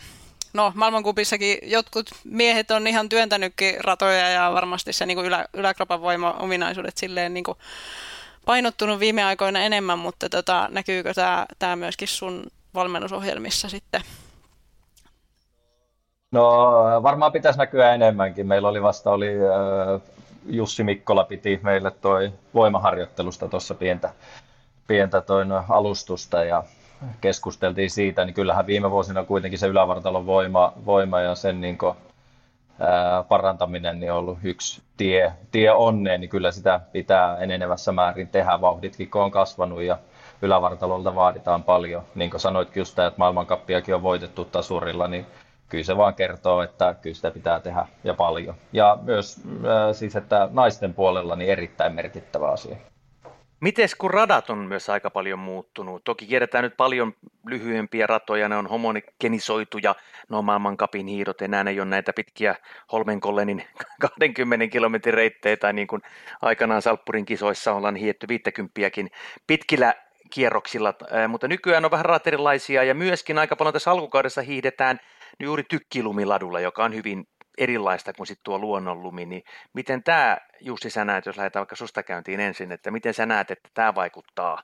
[0.54, 6.02] no, maailmankupissakin jotkut miehet on ihan työntänytkin ratoja ja varmasti se niin kuin ylä, yläkropan
[6.02, 7.58] voima-ominaisuudet silleen niin kuin
[8.45, 12.43] painottunut viime aikoina enemmän, mutta tota, näkyykö tämä, tämä myöskin sun
[12.75, 14.01] valmennusohjelmissa sitten?
[16.31, 16.71] No
[17.03, 18.47] varmaan pitäisi näkyä enemmänkin.
[18.47, 20.01] Meillä oli vasta oli äh,
[20.45, 24.13] Jussi Mikkola piti meille toi voimaharjoittelusta tuossa pientä,
[24.88, 26.63] pientä toin alustusta ja
[27.21, 31.95] keskusteltiin siitä, niin kyllähän viime vuosina kuitenkin se ylävartalon voima, voima ja sen niin kuin,
[32.79, 38.27] ää, parantaminen niin on ollut yksi tie, tie onneen, niin kyllä sitä pitää enenevässä määrin
[38.27, 38.62] tehdä.
[38.62, 39.97] Vauhditkin on kasvanut ja
[40.43, 42.03] ylävartalolta vaaditaan paljon.
[42.15, 45.25] Niin kuin sanoit just, että maailmankappiakin on voitettu tasurilla, niin
[45.69, 48.56] kyllä se vaan kertoo, että kyllä sitä pitää tehdä ja paljon.
[48.73, 52.75] Ja myös äh, siis, että naisten puolella niin erittäin merkittävä asia.
[53.63, 56.03] Mites kun radat on myös aika paljon muuttunut?
[56.03, 57.13] Toki tiedetään nyt paljon
[57.47, 59.95] lyhyempiä ratoja, ne on homogenisoituja,
[60.29, 62.56] no maailmankapin hiidot, enää ei ole näitä pitkiä
[62.91, 63.63] Holmenkollenin
[64.01, 66.01] 20 kilometrin reittejä, tai niin kuin
[66.41, 68.73] aikanaan Salppurin kisoissa ollaan hietty 50
[69.47, 69.93] pitkillä
[70.34, 70.93] kierroksilla,
[71.28, 75.00] mutta nykyään on vähän radat erilaisia, ja myöskin aika paljon tässä alkukaudessa hiihdetään
[75.39, 79.43] juuri tykkilumiladulla, joka on hyvin erilaista kuin sitten tuo luonnonlumi, niin
[79.74, 83.52] miten tämä, Jussi, sä näet, jos lähdetään vaikka susta käyntiin ensin, että miten sä näet,
[83.52, 84.63] että tämä vaikuttaa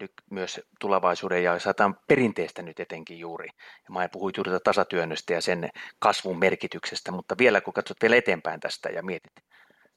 [0.00, 3.48] nyt myös tulevaisuuden ja jos ajatellaan perinteistä nyt etenkin juuri.
[3.58, 8.60] Ja mä puhuin juuri tasatyönnöstä ja sen kasvun merkityksestä, mutta vielä kun katsot vielä eteenpäin
[8.60, 9.32] tästä ja mietit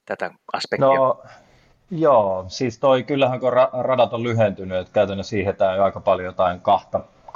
[0.06, 0.88] tätä aspektia.
[0.88, 1.24] No,
[1.92, 6.58] joo, siis toi kyllähän kun radat on lyhentynyt, että käytännössä siihetään jo aika paljon jotain
[6.58, 6.62] 2,5,
[7.28, 7.32] 3,3,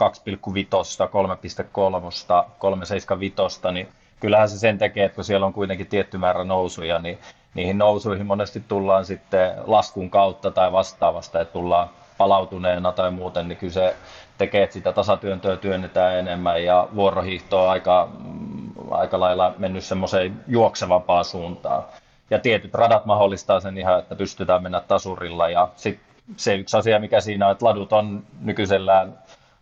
[2.60, 3.88] 375, niin
[4.20, 7.20] kyllähän se sen tekee, että kun siellä on kuitenkin tietty määrä nousuja, niin
[7.54, 13.58] niihin nousuihin monesti tullaan sitten laskun kautta tai vastaavasta, että tullaan palautuneena tai muuten, niin
[13.58, 13.96] kyllä se
[14.38, 20.44] tekee, että sitä tasatyöntöä työnnetään enemmän ja vuorohiihto on aika, mm, aika lailla mennyt semmoiseen
[20.48, 21.84] juoksevampaan suuntaan.
[22.30, 27.00] Ja tietyt radat mahdollistaa sen ihan, että pystytään mennä tasurilla ja sitten se yksi asia,
[27.00, 29.20] mikä siinä on, että ladut on nykyisellään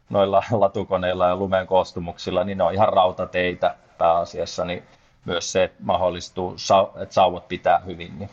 [0.09, 4.83] noilla latukoneilla ja lumen koostumuksilla, niin ne on ihan rautateitä, pääasiassa, niin
[5.25, 6.55] myös se mahdollistuu,
[7.01, 8.29] että sauvat pitää hyvin, niin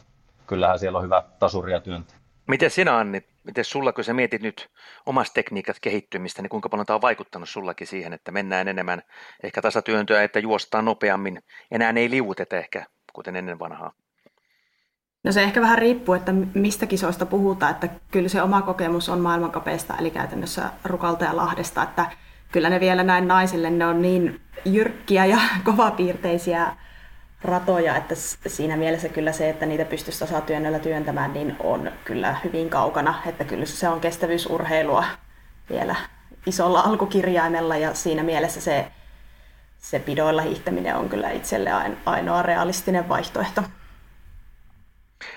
[0.46, 2.14] kyllähän siellä on hyvä tasuria työntä.
[2.46, 4.70] Miten sinä Anni, miten sulla, kun sä mietit nyt
[5.06, 9.02] omasta tekniikat kehittymistä, niin kuinka paljon tämä on vaikuttanut sullakin siihen, että mennään enemmän
[9.42, 13.92] ehkä tasatyöntöä, että juostaan nopeammin, enää ei liuuteta ehkä, kuten ennen vanhaa?
[15.24, 19.20] No se ehkä vähän riippuu, että mistä kisoista puhutaan, että kyllä se oma kokemus on
[19.20, 22.06] maailmankapeista, eli käytännössä Rukalta ja Lahdesta, että
[22.52, 26.76] kyllä ne vielä näin naisille, ne on niin jyrkkiä ja kovapiirteisiä
[27.42, 28.14] ratoja, että
[28.46, 33.44] siinä mielessä kyllä se, että niitä pystyisi tasatyönnöllä työntämään, niin on kyllä hyvin kaukana, että
[33.44, 35.04] kyllä se on kestävyysurheilua
[35.70, 35.96] vielä
[36.46, 38.86] isolla alkukirjaimella ja siinä mielessä se,
[39.78, 41.70] se pidoilla hiihtäminen on kyllä itselle
[42.06, 43.62] ainoa realistinen vaihtoehto.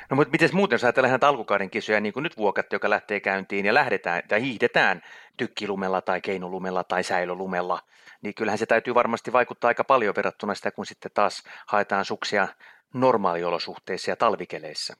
[0.10, 3.20] No mutta miten muuten, jos ajatellaan näitä alkukauden kisoja, niin kuin nyt vuokatte, joka lähtee
[3.20, 5.02] käyntiin ja lähdetään tai hiihdetään
[5.38, 7.80] tykkilumella tai keinolumella tai säilölumella,
[8.22, 12.48] niin kyllähän se täytyy varmasti vaikuttaa aika paljon verrattuna sitä, kun sitten taas haetaan suksia
[12.94, 14.94] normaaliolosuhteissa ja talvikeleissä.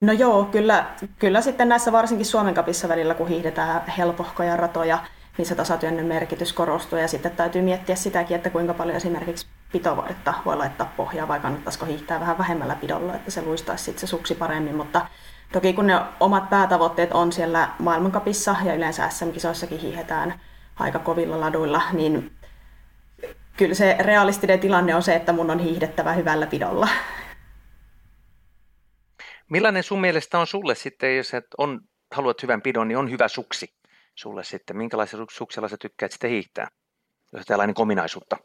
[0.00, 4.98] No joo, kyllä, kyllä sitten näissä varsinkin Suomen kapissa välillä, kun hiihdetään helpohkoja ratoja,
[5.38, 10.34] niin se tasatyönnön merkitys korostuu ja sitten täytyy miettiä sitäkin, että kuinka paljon esimerkiksi pitovuodetta
[10.44, 14.34] voi laittaa pohjaa vai kannattaisiko hiihtää vähän vähemmällä pidolla, että se luistaisi sitten se suksi
[14.34, 15.06] paremmin, mutta
[15.52, 20.40] toki kun ne omat päätavoitteet on siellä maailmankapissa ja yleensä SM-kisoissakin hiihetään
[20.76, 22.32] aika kovilla laduilla, niin
[23.56, 26.88] kyllä se realistinen tilanne on se, että mun on hiihdettävä hyvällä pidolla.
[29.50, 31.80] Millainen sun mielestä on sulle sitten, jos et on,
[32.14, 33.74] haluat hyvän pidon, niin on hyvä suksi
[34.14, 34.76] sulle sitten?
[34.76, 36.68] Minkälaisella suksella sä tykkäät sitten hiihtää,
[37.32, 38.36] jos tällainen kominaisuutta?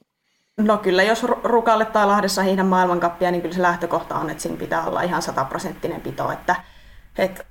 [0.58, 4.58] No kyllä, jos Rukalle tai Lahdessa hiihdän maailmankappia, niin kyllä se lähtökohta on, että siinä
[4.58, 6.32] pitää olla ihan sataprosenttinen pito.
[6.32, 6.56] Että,
[7.18, 7.44] että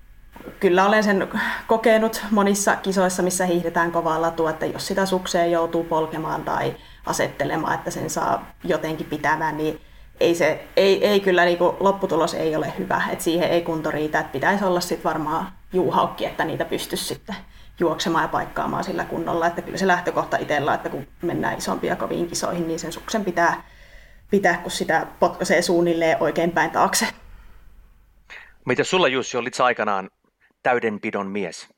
[0.61, 1.29] kyllä olen sen
[1.67, 7.75] kokenut monissa kisoissa, missä hiihdetään kovaa latua, että jos sitä sukseen joutuu polkemaan tai asettelemaan,
[7.75, 9.81] että sen saa jotenkin pitämään, niin
[10.21, 13.91] ei, se, ei, ei kyllä niin kuin, lopputulos ei ole hyvä, että siihen ei kunto
[13.91, 17.37] riitä, että pitäisi olla sitten varmaan juuhaukki, että niitä pystyisi sitten
[17.81, 19.47] juoksemaan ja paikkaamaan sillä kunnolla.
[19.47, 23.63] Että kyllä se lähtökohta itsellä, että kun mennään isompia koviin kisoihin, niin sen suksen pitää
[24.31, 27.07] pitää, kun sitä potkaisee suunnilleen oikein päin taakse.
[28.65, 30.11] Mitä sulla Jussi, olit aikanaan
[30.63, 31.69] täydenpidon mies?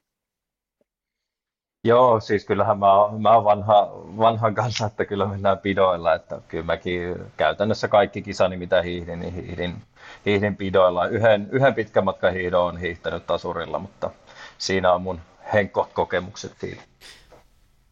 [1.84, 6.40] Joo, siis kyllähän mä, oon, mä oon vanha, vanhan kanssa, että kyllä mennään pidoilla, että
[6.48, 9.82] kyllä mäkin käytännössä kaikki kisani mitä hiihdin, niin hiihdin,
[10.26, 11.06] hiihdin pidoilla.
[11.06, 14.10] Yhden, yhden pitkän matkan hiidon on hiihtänyt tasurilla, mutta
[14.58, 15.20] siinä on mun
[15.52, 16.82] henkot kokemukset siitä.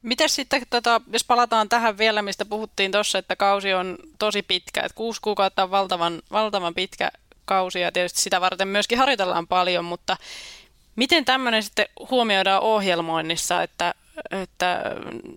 [0.02, 4.80] Miten sitten, tota, jos palataan tähän vielä, mistä puhuttiin tuossa, että kausi on tosi pitkä,
[4.80, 7.10] että kuusi kuukautta on valtavan, valtavan pitkä
[7.44, 10.16] kausi ja tietysti sitä varten myöskin harjoitellaan paljon, mutta
[10.96, 13.94] miten tämmöinen sitten huomioidaan ohjelmoinnissa, että,
[14.30, 14.82] että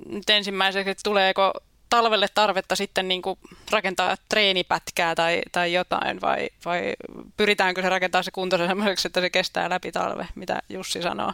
[0.05, 1.53] nyt ensimmäiseksi, tuleeko
[1.89, 3.39] talvelle tarvetta sitten niin kuin
[3.71, 6.93] rakentaa treenipätkää tai, tai jotain, vai, vai
[7.37, 11.33] pyritäänkö se rakentaa se kunto semmoiseksi, että se kestää läpi talve, mitä Jussi sanoo?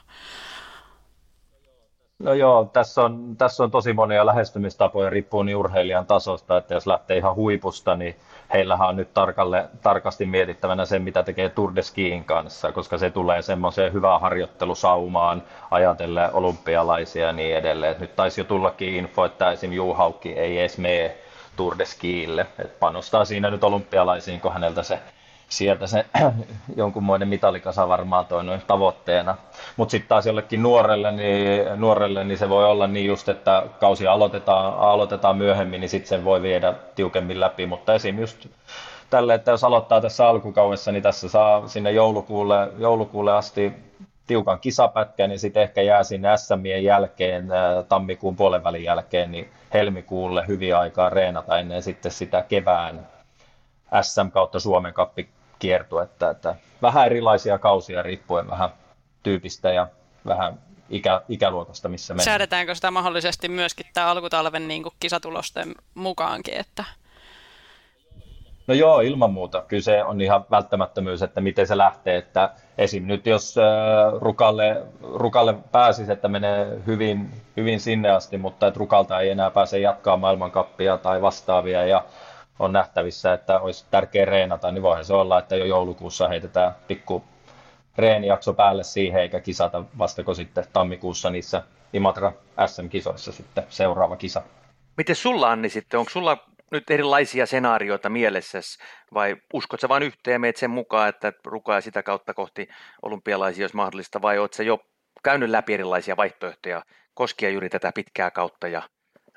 [2.19, 6.88] No joo, tässä on, tässä on tosi monia lähestymistapoja, riippuu niin urheilijan tasosta, että jos
[6.88, 8.15] lähtee ihan huipusta, niin
[8.54, 13.10] heillähän on nyt tarkalle, tarkasti mietittävänä se, mitä tekee Tour de Skiin kanssa, koska se
[13.10, 17.95] tulee semmoiseen hyvään harjoittelusaumaan ajatellen olympialaisia ja niin edelleen.
[17.99, 19.73] Nyt taisi jo tullakin info, että esim.
[19.73, 21.15] Juhaukki ei edes mene
[21.56, 22.47] Tour de Skille.
[22.60, 24.99] Et panostaa siinä nyt olympialaisiin, kun häneltä se
[25.49, 26.05] sieltä se
[26.75, 29.38] jonkunmoinen mitalikasa varmaan toi noin tavoitteena.
[29.77, 34.08] Mutta sitten taas jollekin nuorelle niin, nuorelle, niin se voi olla niin just, että kausi
[34.08, 37.65] aloitetaan, aloitetaan myöhemmin, niin sitten sen voi viedä tiukemmin läpi.
[37.65, 38.19] Mutta esim.
[38.19, 38.47] just
[39.10, 43.73] tälle, että jos aloittaa tässä alkukaudessa, niin tässä saa sinne joulukuulle, joulukuulle asti
[44.27, 47.47] tiukan kisapätkän, niin sitten ehkä jää sinne SMien jälkeen,
[47.89, 53.08] tammikuun puolen välin jälkeen, niin helmikuulle hyvin aikaa reenata ennen sitten sitä kevään
[54.01, 55.29] SM kautta Suomen kappi
[55.60, 58.70] kiertuetta, että vähän erilaisia kausia riippuen vähän
[59.24, 59.88] tyypistä ja
[60.26, 62.26] vähän ikä, ikäluokasta, missä mennään.
[62.26, 66.84] Säädetäänkö sitä mahdollisesti myöskin tämä alkutalven niin kuin kisatulosten mukaankin, että
[68.68, 69.63] No joo, ilman muuta.
[69.68, 72.18] Kyllä se on ihan välttämättömyys, että miten se lähtee.
[72.18, 73.08] Että esim.
[73.08, 73.56] nyt jos
[74.20, 79.80] Rukalle, Rukalle pääsisi, että menee hyvin, hyvin sinne asti, mutta että Rukalta ei enää pääse
[79.80, 82.04] jatkaa maailmankappia tai vastaavia ja
[82.60, 87.24] on nähtävissä, että olisi tärkeä reenata, niin voihan se olla, että jo joulukuussa heitetään pikku
[87.98, 91.63] reenijakso päälle siihen, eikä kisata vastako sitten tammikuussa niissä
[91.94, 92.32] Imatra
[92.65, 94.41] SM-kisoissa sitten seuraava kisa.
[94.98, 96.38] Miten sulla Anni sitten, onko sulla
[96.72, 98.80] nyt erilaisia senaarioita mielessäsi
[99.13, 102.68] vai uskot sä vain yhteen ja meet sen mukaan, että rukaa sitä kautta kohti
[103.02, 104.80] olympialaisia, jos mahdollista, vai oot sä jo
[105.24, 106.82] käynyt läpi erilaisia vaihtoehtoja
[107.13, 108.82] koskien juuri tätä pitkää kautta ja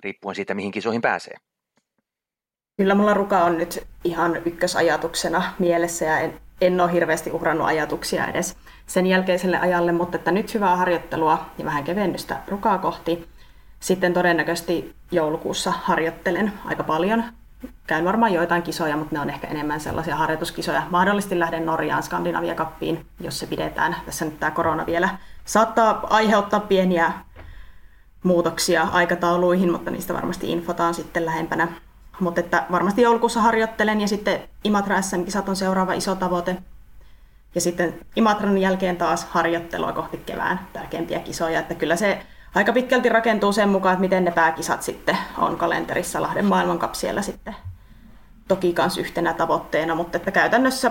[0.04, 1.34] riippuen siitä, mihin kisoihin pääsee?
[2.78, 8.26] Kyllä mulla ruka on nyt ihan ykkösajatuksena mielessä ja en, en ole hirveästi uhrannut ajatuksia
[8.26, 13.28] edes sen jälkeiselle ajalle, mutta että nyt hyvää harjoittelua ja vähän kevennystä rukaa kohti.
[13.80, 17.24] Sitten todennäköisesti joulukuussa harjoittelen aika paljon.
[17.86, 20.82] Käyn varmaan joitain kisoja, mutta ne on ehkä enemmän sellaisia harjoituskisoja.
[20.90, 23.96] Mahdollisesti lähden Norjaan Skandinavia Cuppiin, jos se pidetään.
[24.06, 25.08] Tässä nyt tämä korona vielä
[25.44, 27.12] saattaa aiheuttaa pieniä
[28.22, 31.68] muutoksia aikatauluihin, mutta niistä varmasti infotaan sitten lähempänä
[32.20, 36.56] mutta että varmasti joulukuussa harjoittelen ja sitten Imatra SM-kisat on seuraava iso tavoite.
[37.54, 41.60] Ja sitten Imatran jälkeen taas harjoittelua kohti kevään tärkeimpiä kisoja.
[41.60, 46.22] Että kyllä se aika pitkälti rakentuu sen mukaan, että miten ne pääkisat sitten on kalenterissa
[46.22, 47.56] Lahden maailmankap siellä sitten
[48.48, 50.90] toki myös yhtenä tavoitteena, mutta että käytännössä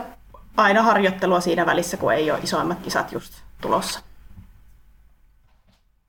[0.58, 4.00] aina harjoittelua siinä välissä, kun ei ole isoimmat kisat just tulossa.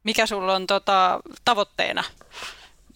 [0.04, 2.04] Mikä sulla on tota, tavoitteena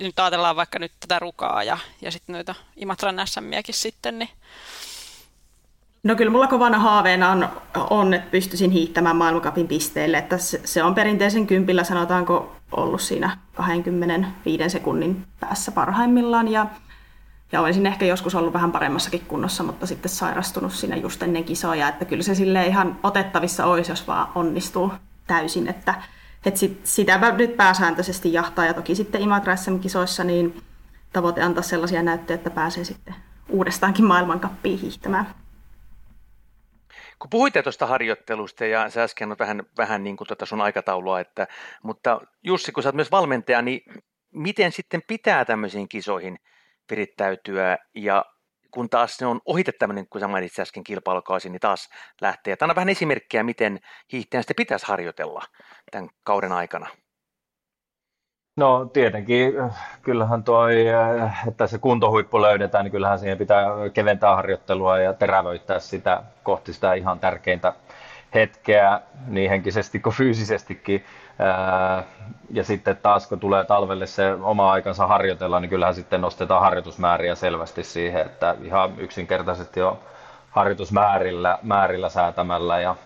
[0.02, 4.28] nyt ajatellaan vaikka nyt tätä rukaa ja, ja sitten noita Imatran SMiäkin sitten, niin
[6.02, 7.48] No kyllä mulla kovana haaveena on,
[7.90, 10.18] on että pystyisin hiihtämään maailmankapin pisteelle.
[10.18, 16.48] Että se, se on perinteisen kympillä sanotaanko ollut siinä 25 sekunnin päässä parhaimmillaan.
[16.48, 16.66] Ja,
[17.52, 21.88] ja olisin ehkä joskus ollut vähän paremmassakin kunnossa, mutta sitten sairastunut siinä just ennen kisoja.
[21.88, 24.92] Että kyllä se sille ihan otettavissa olisi, jos vaan onnistuu
[25.26, 25.68] täysin.
[25.68, 25.94] Että
[26.46, 30.62] et sit, sitä nyt pääsääntöisesti jahtaa ja toki sitten Imatra SM-kisoissa niin
[31.12, 33.14] tavoite antaa sellaisia näyttöjä, että pääsee sitten
[33.48, 35.34] uudestaankin maailmankappiin hiihtämään.
[37.18, 41.20] Kun puhuitte tuosta harjoittelusta ja sä äsken on vähän, vähän niin kuin tuota sun aikataulua,
[41.20, 41.46] että,
[41.82, 43.80] mutta Jussi, kun sä oot myös valmentaja, niin
[44.30, 46.38] miten sitten pitää tämmöisiin kisoihin
[46.90, 48.24] virittäytyä ja
[48.74, 51.88] kun taas se on ohite tämmöinen, kun sä mainitsit äsken kilpailukausi, niin taas
[52.20, 52.56] lähtee.
[52.56, 53.78] Tämä on vähän esimerkkiä, miten
[54.12, 55.42] hiihtäjän sitten pitäisi harjoitella
[55.90, 56.86] tämän kauden aikana.
[58.56, 59.52] No tietenkin,
[60.02, 60.84] kyllähän toi,
[61.48, 66.94] että se kuntohuippu löydetään, niin kyllähän siihen pitää keventää harjoittelua ja terävöittää sitä kohti sitä
[66.94, 67.72] ihan tärkeintä
[68.34, 71.04] hetkeä niin henkisesti kuin fyysisestikin.
[72.50, 77.34] Ja sitten taas kun tulee talvelle se oma aikansa harjoitella, niin kyllähän sitten nostetaan harjoitusmääriä
[77.34, 80.00] selvästi siihen, että ihan yksinkertaisesti jo
[80.50, 82.96] harjoitusmäärillä määrillä säätämällä ja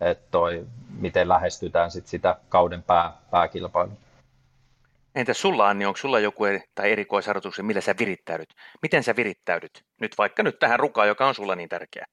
[0.00, 0.66] että toi,
[0.98, 3.96] miten lähestytään sit sitä kauden pää, pääkilpailua.
[5.14, 8.54] Entä sulla Anni, onko sulla joku eri, tai erikoisharjoitus, millä sä virittäydyt?
[8.82, 9.84] Miten sä virittäydyt?
[10.00, 12.06] Nyt vaikka nyt tähän rukaan, joka on sulla niin tärkeä.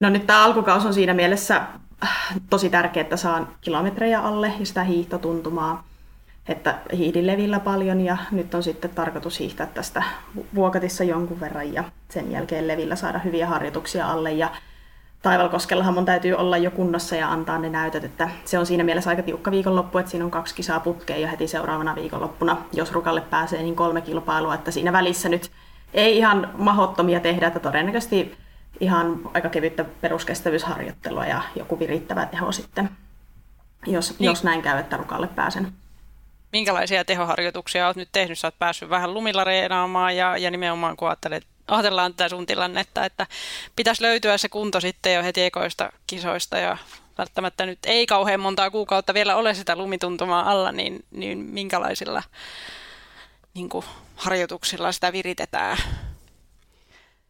[0.00, 1.62] No nyt tämä alkukaus on siinä mielessä
[2.50, 5.84] tosi tärkeää, että saan kilometrejä alle ja sitä hiihtotuntumaa.
[6.48, 10.02] Että hiidin levillä paljon ja nyt on sitten tarkoitus hiihtää tästä
[10.54, 14.32] vuokatissa jonkun verran ja sen jälkeen levillä saada hyviä harjoituksia alle.
[14.32, 14.50] Ja
[15.22, 19.10] Taivalkoskellahan mun täytyy olla jo kunnossa ja antaa ne näytöt, että se on siinä mielessä
[19.10, 23.20] aika tiukka viikonloppu, että siinä on kaksi kisaa putkeen ja heti seuraavana viikonloppuna, jos rukalle
[23.20, 25.50] pääsee, niin kolme kilpailua, että siinä välissä nyt
[25.94, 28.36] ei ihan mahottomia tehdä, että todennäköisesti
[28.80, 32.90] ihan aika kevyttä peruskestävyysharjoittelua ja joku virittävä teho sitten,
[33.86, 34.26] jos, niin.
[34.26, 35.72] jos näin käy, että rukalle pääsen.
[36.52, 38.38] Minkälaisia tehoharjoituksia olet nyt tehnyt?
[38.38, 43.04] Sä oot päässyt vähän lumilla reenaamaan ja, ja nimenomaan kun ajattelet, ajatellaan tätä sun tilannetta,
[43.04, 43.26] että
[43.76, 46.76] pitäisi löytyä se kunto sitten jo heti ekoista kisoista ja
[47.18, 52.22] välttämättä nyt ei kauhean montaa kuukautta vielä ole sitä lumituntumaa alla, niin, niin minkälaisilla
[53.54, 53.84] niin kuin,
[54.16, 55.78] harjoituksilla sitä viritetään?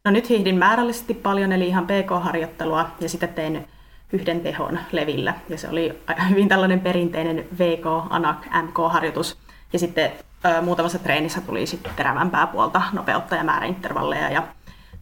[0.07, 3.69] No nyt hiihdin määrällisesti paljon, eli ihan PK-harjoittelua, ja sitten tein
[4.13, 5.35] yhden tehon levillä.
[5.49, 9.39] Ja se oli hyvin tällainen perinteinen VK, ANAK, MK-harjoitus.
[9.73, 10.13] Ja sitten
[10.45, 14.31] ö, muutamassa treenissä tuli sitten terävämpää puolta, nopeutta ja määräintervalleja.
[14.31, 14.43] Ja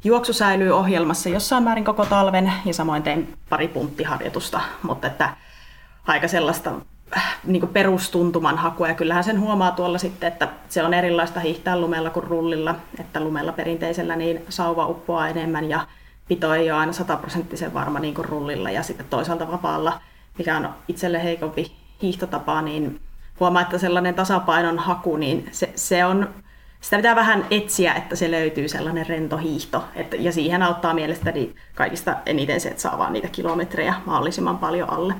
[0.05, 5.37] juoksu säilyy ohjelmassa jossain määrin koko talven, ja samoin tein pari punttiharjoitusta, mutta että
[6.07, 6.73] aika sellaista
[7.45, 8.89] niin perustuntuman hakua.
[8.89, 12.75] Ja kyllähän sen huomaa tuolla sitten, että se on erilaista hiihtää lumella kuin rullilla.
[13.01, 15.87] Että lumella perinteisellä niin sauva uppoaa enemmän ja
[16.29, 18.71] pito ei ole aina sataprosenttisen varma niin kuin rullilla.
[18.71, 20.01] Ja sitten toisaalta vapaalla,
[20.39, 21.73] mikä on itselle heikompi
[22.03, 23.01] hiihtotapa, niin
[23.41, 26.29] huomaa, että sellainen tasapainon haku, niin se, se on,
[26.81, 29.85] sitä pitää vähän etsiä, että se löytyy sellainen rento hiihto.
[29.95, 34.91] Että, ja siihen auttaa mielestäni kaikista eniten se, että saa vaan niitä kilometrejä mahdollisimman paljon
[34.91, 35.15] alle.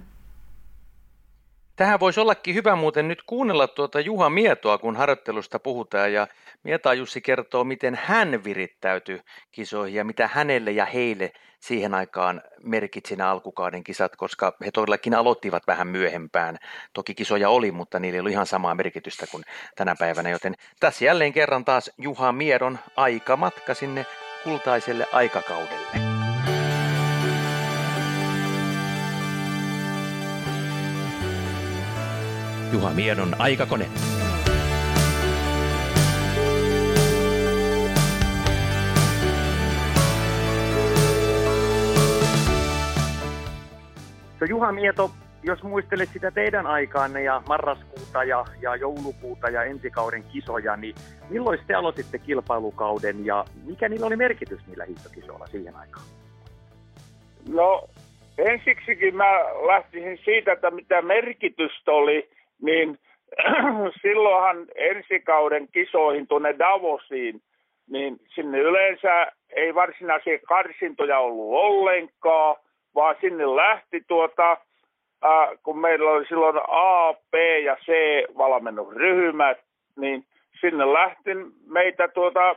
[1.77, 6.13] Tähän voisi ollakin hyvä muuten nyt kuunnella tuota Juha Mietoa, kun harjoittelusta puhutaan.
[6.13, 6.27] Ja
[6.63, 9.21] Mieta Jussi kertoo, miten hän virittäytyi
[9.53, 15.15] kisoihin ja mitä hänelle ja heille siihen aikaan merkitsi nämä alkukauden kisat, koska he todellakin
[15.15, 16.59] aloittivat vähän myöhempään.
[16.93, 19.45] Toki kisoja oli, mutta niillä ei ollut ihan samaa merkitystä kuin
[19.77, 24.07] tänä päivänä, joten tässä jälleen kerran taas Juha Miedon aikamatka sinne
[24.45, 26.04] kultaiselle aikakaudelle.
[32.75, 33.87] Juha Miedon aikakone.
[44.39, 45.11] So Juha Mieto,
[45.43, 50.95] jos muistelet sitä teidän aikaanne ja marraskuuta ja, ja joulukuuta ja ensikauden kisoja, niin
[51.31, 56.07] milloin te aloititte kilpailukauden ja mikä niillä oli merkitys niillä hiihtokisoilla siihen aikaan?
[57.49, 57.89] No
[58.39, 59.31] ensiksikin mä
[59.67, 62.34] lähtisin siitä, että mitä merkitystä oli
[62.65, 62.99] niin
[64.03, 67.41] silloinhan ensikauden kisoihin tuonne Davosiin,
[67.91, 72.57] niin sinne yleensä ei varsinaisia karsintoja ollut ollenkaan,
[72.95, 74.53] vaan sinne lähti tuota,
[75.25, 77.89] äh, kun meillä oli silloin A, B ja C
[78.39, 79.59] valmennusryhmät,
[79.97, 80.25] niin
[80.61, 81.31] sinne lähti
[81.67, 82.57] meitä tuota,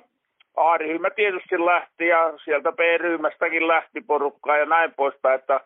[0.57, 5.59] A-ryhmä tietysti lähti ja sieltä B-ryhmästäkin lähti porukkaa ja näin poispäin, että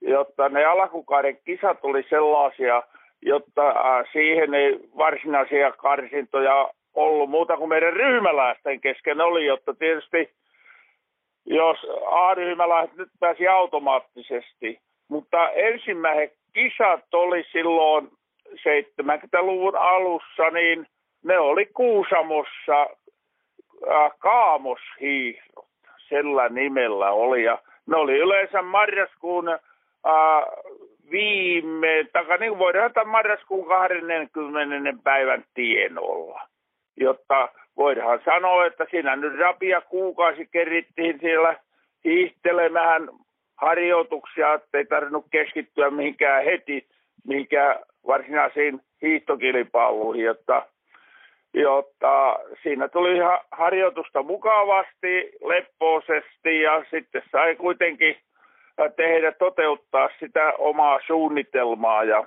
[0.00, 2.82] jotta ne alkukauden kisat oli sellaisia,
[3.22, 10.30] jotta äh, siihen ei varsinaisia karsintoja ollut muuta kuin meidän ryhmäläisten kesken oli, jotta tietysti
[11.46, 18.08] jos A-ryhmäläiset nyt pääsi automaattisesti, mutta ensimmäiset kisat oli silloin
[18.48, 20.86] 70-luvun alussa, niin
[21.24, 25.66] ne oli Kuusamossa äh, kaamoshiihdot,
[26.08, 27.44] sillä nimellä oli.
[27.44, 29.58] Ja ne oli yleensä marraskuun äh,
[31.10, 35.02] viime, taka niin voidaan marraskuun 20.
[35.04, 36.40] päivän tienolla,
[36.96, 41.56] jotta voidaan sanoa, että siinä nyt rapia kuukausi kerittiin siellä
[42.04, 43.08] hiihtelemään
[43.56, 46.86] harjoituksia, että ei tarvinnut keskittyä mihinkään heti,
[47.26, 50.66] mihinkään varsinaisiin hiihtokilpailuihin, jotta,
[51.54, 53.18] jotta siinä tuli
[53.52, 58.16] harjoitusta mukavasti, leppoisesti ja sitten sai kuitenkin
[58.88, 62.24] tehdä, toteuttaa sitä omaa suunnitelmaa ja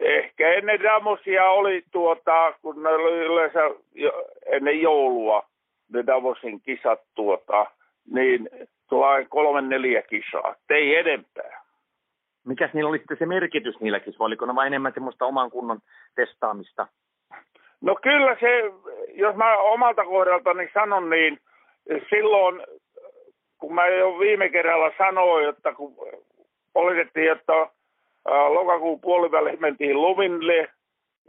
[0.00, 3.60] ehkä ennen Damosia oli tuota, kun ne oli yleensä
[3.94, 5.46] jo, ennen joulua
[5.92, 7.66] ne Davosin kisat tuota,
[8.10, 8.48] niin
[8.88, 11.62] tulee kolme neljä kisaa, ei enempää.
[12.46, 15.78] Mikäs niillä oli sitten se merkitys niilläkin, oliko ne vain enemmän semmoista oman kunnon
[16.14, 16.86] testaamista?
[17.80, 18.72] No kyllä se,
[19.14, 21.38] jos mä omalta kohdaltani sanon, niin
[22.10, 22.62] silloin
[23.58, 25.94] kun mä jo viime kerralla sanoin, että kun
[26.74, 27.52] oletettiin, että
[28.48, 30.68] lokakuun puoliväliin mentiin lumille,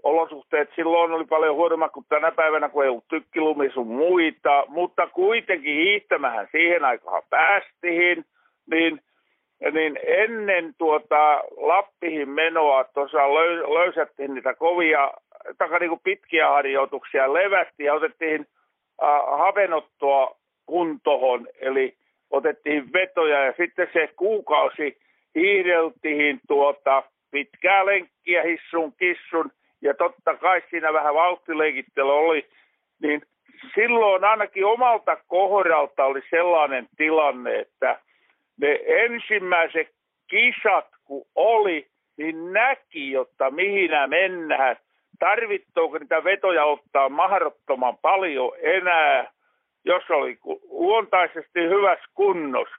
[0.03, 5.07] olosuhteet silloin oli paljon huonommat kuin tänä päivänä, kun ei ollut tykkilumi sun muita, mutta
[5.07, 8.25] kuitenkin hiihtämähän siihen aikaan päästiin,
[8.71, 9.01] niin,
[9.71, 13.17] niin ennen tuota Lappihin menoa tuossa
[13.73, 15.11] löysättiin niitä kovia,
[15.57, 18.47] taka niin kuin pitkiä harjoituksia, levästi ja otettiin
[19.03, 21.98] äh, havenottoa kuntohon, eli
[22.31, 24.97] otettiin vetoja ja sitten se kuukausi
[25.35, 29.51] hiihdeltiin tuota pitkää lenkkiä hissun kissun.
[29.81, 32.45] Ja totta kai siinä vähän vauhtileikittely oli,
[33.01, 33.21] niin
[33.75, 37.99] silloin ainakin omalta kohdalta oli sellainen tilanne, että
[38.61, 39.87] ne ensimmäiset
[40.27, 44.75] kisat kun oli, niin näki, jotta mihin mennään.
[45.19, 49.31] Tarvittuuko niitä vetoja ottaa mahdottoman paljon enää
[49.85, 50.37] jos oli
[50.69, 52.75] luontaisesti hyvässä kunnossa,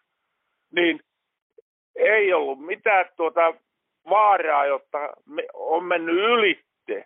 [0.75, 1.01] niin
[1.97, 3.55] ei ollut mitään tuota
[4.11, 7.05] vaaraa, jotta me on mennyt ylitte.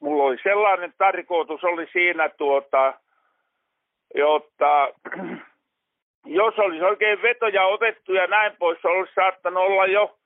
[0.00, 2.94] mulla oli sellainen tarkoitus oli siinä tuota,
[4.14, 4.88] jotta
[6.40, 10.18] jos olisi oikein vetoja otettu ja näin pois, olisi saattanut olla jo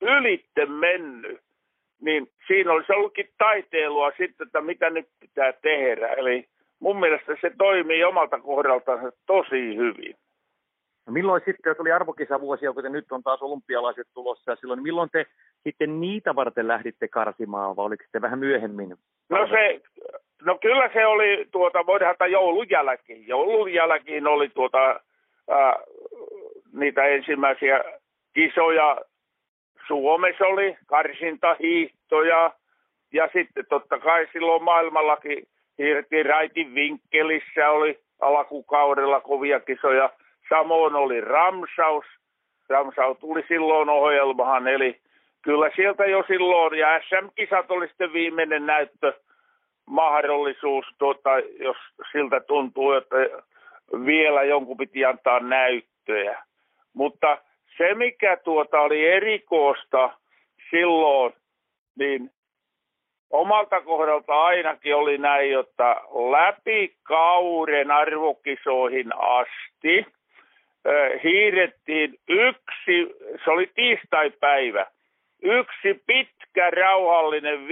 [0.00, 1.40] ylitte mennyt.
[2.00, 6.08] Niin siinä olisi ollutkin taiteilua sitten, että mitä nyt pitää tehdä.
[6.08, 6.48] Eli
[6.80, 10.14] mun mielestä se toimii omalta kohdaltaan tosi hyvin.
[11.06, 15.10] No milloin sitten, jos oli arvokisavuosia, kuten nyt on taas olympialaiset tulossa, silloin, niin milloin
[15.12, 15.26] te
[15.64, 18.94] sitten niitä varten lähditte karsimaan, vai oliko sitten vähän myöhemmin?
[19.28, 19.80] No se,
[20.42, 23.28] no kyllä se oli tuota, voidaan joulun jälkeen.
[23.28, 25.00] Joulun jälkeen oli tuota,
[25.50, 25.76] ää,
[26.72, 27.84] niitä ensimmäisiä
[28.34, 29.00] kisoja.
[29.86, 32.52] Suomessa oli karsintahiihtoja
[33.12, 35.46] ja sitten totta kai silloin maailmallakin
[36.28, 40.10] Raitin vinkkelissä oli alkukaudella kovia kisoja.
[40.48, 42.04] Samoin oli Ramsaus.
[42.68, 45.00] Ramsaus tuli silloin ohjelmahan, eli
[45.42, 49.12] kyllä sieltä jo silloin, ja SM-kisat oli sitten viimeinen näyttö,
[49.86, 51.76] mahdollisuus, tuota, jos
[52.12, 53.16] siltä tuntuu, että
[54.06, 56.42] vielä jonkun piti antaa näyttöjä.
[56.94, 57.38] Mutta
[57.76, 60.10] se, mikä tuota oli erikoista
[60.70, 61.32] silloin,
[61.98, 62.30] niin
[63.30, 65.96] omalta kohdalta ainakin oli näin, että
[66.30, 70.06] läpi kauden arvokisoihin asti
[71.24, 74.86] hiirettiin yksi, se oli tiistai-päivä,
[75.42, 77.68] yksi pitkä rauhallinen 50-70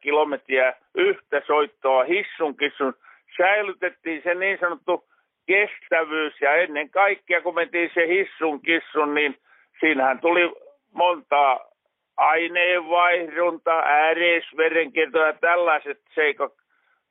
[0.00, 2.94] kilometriä yhtä soittoa hissun kissun.
[3.36, 5.04] Säilytettiin se niin sanottu
[5.46, 9.36] kestävyys ja ennen kaikkea kun mentiin se hissun kissun, niin
[9.80, 10.52] siinähän tuli
[10.92, 11.60] monta
[12.16, 16.52] aineenvaihdunta, ääreisverenkierto ja tällaiset seikat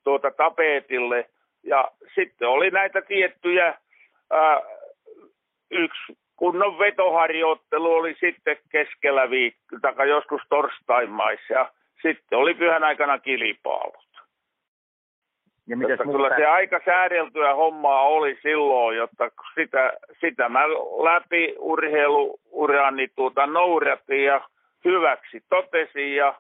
[0.04, 1.30] tuota tapetille.
[1.64, 3.78] Ja sitten oli näitä tiettyjä,
[4.32, 4.62] ää,
[5.72, 13.20] yksi kunnon vetoharjoittelu oli sitten keskellä viikkoa, tai joskus torstaimaissa, ja sitten oli pyhän aikana
[13.20, 14.04] kilpailut.
[15.68, 20.70] Ja mitäs kyllä se aika säädeltyä hommaa oli silloin, jotta sitä, sitä mä
[21.04, 24.42] läpi urheiluurani tuota noudatin ja
[24.86, 26.40] hyväksi totesin ja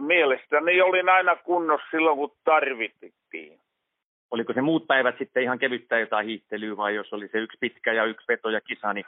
[0.00, 3.60] mielestäni olin aina kunnossa silloin, kun tarvittiin.
[4.30, 7.92] Oliko se muut päivät sitten ihan kevyttä jotain hiihtelyä vai jos oli se yksi pitkä
[7.92, 9.04] ja yksi veto ja kisa, niin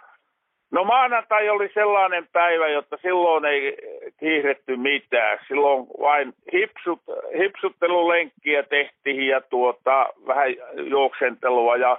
[0.71, 3.77] No maanantai oli sellainen päivä, jotta silloin ei
[4.21, 5.39] kiiretty mitään.
[5.49, 7.01] Silloin vain hipsut,
[7.39, 10.55] hipsuttelulenkkiä tehtiin ja tuota, vähän
[10.89, 11.99] juoksentelua ja,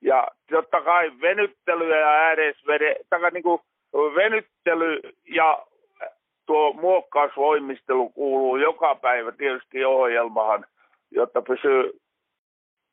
[0.00, 2.96] ja totta kai venyttelyä ja ääresvede,
[3.32, 3.60] niin kuin
[4.14, 5.00] venyttely
[5.34, 5.58] ja
[6.52, 10.64] tuo muokkausvoimistelu kuuluu joka päivä tietysti ohjelmahan,
[11.10, 12.00] jotta pysyy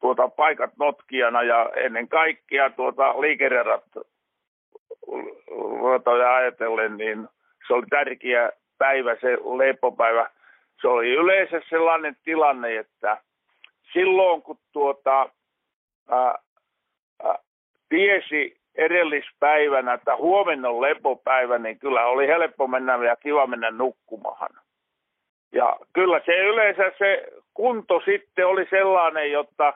[0.02, 3.84] tuota paikat notkijana ja ennen kaikkea tuota liikeradat
[5.80, 7.28] ruotoja ajatellen, niin
[7.68, 10.30] se oli tärkeä päivä, se lepopäivä.
[10.82, 13.18] Se oli yleensä sellainen tilanne, että
[13.94, 15.30] silloin kun tuota,
[16.10, 16.36] ää,
[17.24, 17.36] ää,
[17.90, 24.50] tiesi edellispäivänä, että huomenna on lepopäivä, niin kyllä oli helppo mennä ja kiva mennä nukkumaan.
[25.52, 29.74] Ja kyllä se yleensä se kunto sitten oli sellainen, jotta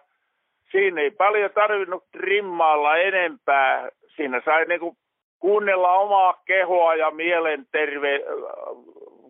[0.71, 3.89] siinä ei paljon tarvinnut trimmaalla enempää.
[4.15, 4.97] Siinä sai niinku
[5.39, 8.23] kuunnella omaa kehoa ja mielenterve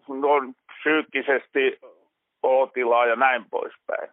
[0.07, 1.79] on psyykkisesti
[2.43, 4.09] olotilaa ja näin poispäin.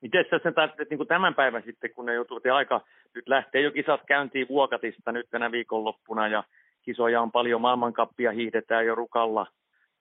[0.00, 2.80] Miten sä sen tarvitset niin tämän päivän sitten, kun ne joutuu aika,
[3.14, 6.44] nyt lähtee jo kisat käyntiin Vuokatista nyt tänä viikonloppuna ja
[6.82, 9.46] kisoja on paljon, maailmankappia hiihdetään jo rukalla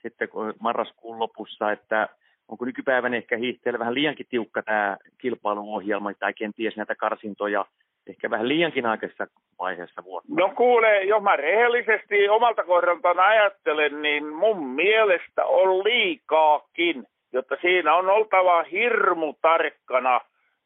[0.01, 2.09] sitten marraskuun lopussa, että
[2.47, 7.65] onko nykypäivänä ehkä hiihteellä vähän liiankin tiukka tämä kilpailuohjelma tai kenties näitä karsintoja
[8.07, 9.27] ehkä vähän liiankin aikaisessa
[9.59, 10.33] vaiheessa vuotta?
[10.37, 17.95] No kuule, jos mä rehellisesti omalta kohdaltaan ajattelen, niin mun mielestä on liikaakin, jotta siinä
[17.95, 20.21] on oltava hirmu tarkkana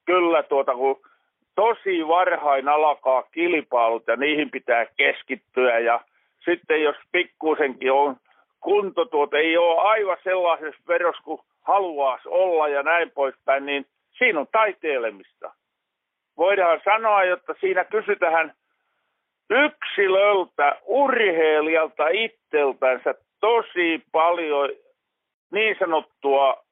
[0.05, 1.01] kyllä tuota, kun
[1.57, 6.01] tosi varhain alkaa kilpailut ja niihin pitää keskittyä ja
[6.45, 8.15] sitten jos pikkusenkin on
[8.59, 13.85] kunto tuota, ei ole aivan sellaisessa verossa kuin haluaisi olla ja näin poispäin, niin
[14.17, 15.53] siinä on taiteilemista
[16.37, 18.53] voidaan sanoa, että siinä kysytään
[19.49, 24.69] yksilöltä, urheilijalta itseltänsä tosi paljon
[25.51, 26.63] niin sanottua,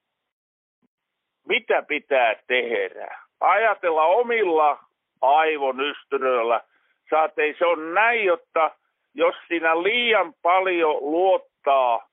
[1.48, 3.25] mitä pitää tehdä.
[3.40, 4.80] Ajatella omilla
[5.22, 6.62] aivonystyröillä.
[7.10, 8.72] Saatei se on näin, jotta
[9.14, 12.08] jos siinä liian paljon luottaa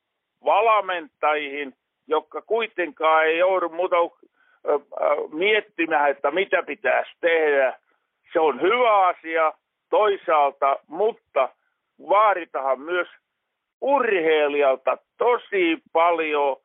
[0.45, 1.75] valmentajiin,
[2.07, 3.97] jotka kuitenkaan ei joudu muuta
[5.33, 7.79] miettimään, että mitä pitäisi tehdä.
[8.33, 9.53] Se on hyvä asia
[9.91, 11.49] toisaalta, mutta
[12.09, 13.09] vaaditahan myös
[13.81, 16.57] urheilijalta tosi paljon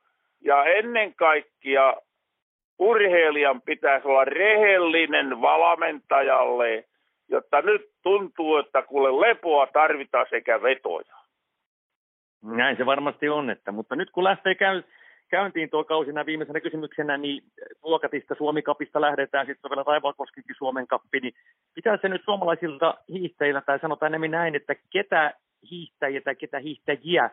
[0.41, 1.93] Ja ennen kaikkea
[2.80, 6.84] urheilijan pitäisi olla rehellinen valmentajalle,
[7.30, 11.17] jotta nyt tuntuu, että kuule lepoa tarvitaan sekä vetoja.
[12.43, 14.84] Näin se varmasti on, että, mutta nyt kun lähtee käy,
[15.30, 17.43] käyntiin tuo kausina viimeisenä kysymyksenä, niin
[17.84, 21.34] Vuokatista Suomikapista lähdetään, sitten vielä Taivaakoskinkin Suomen kappi, niin
[21.75, 25.34] pitää se nyt suomalaisilta hiihtäjillä, tai sanotaan enemmän näin, että ketä
[25.71, 27.30] hiihtäjiä tai ketä hiihtäjiä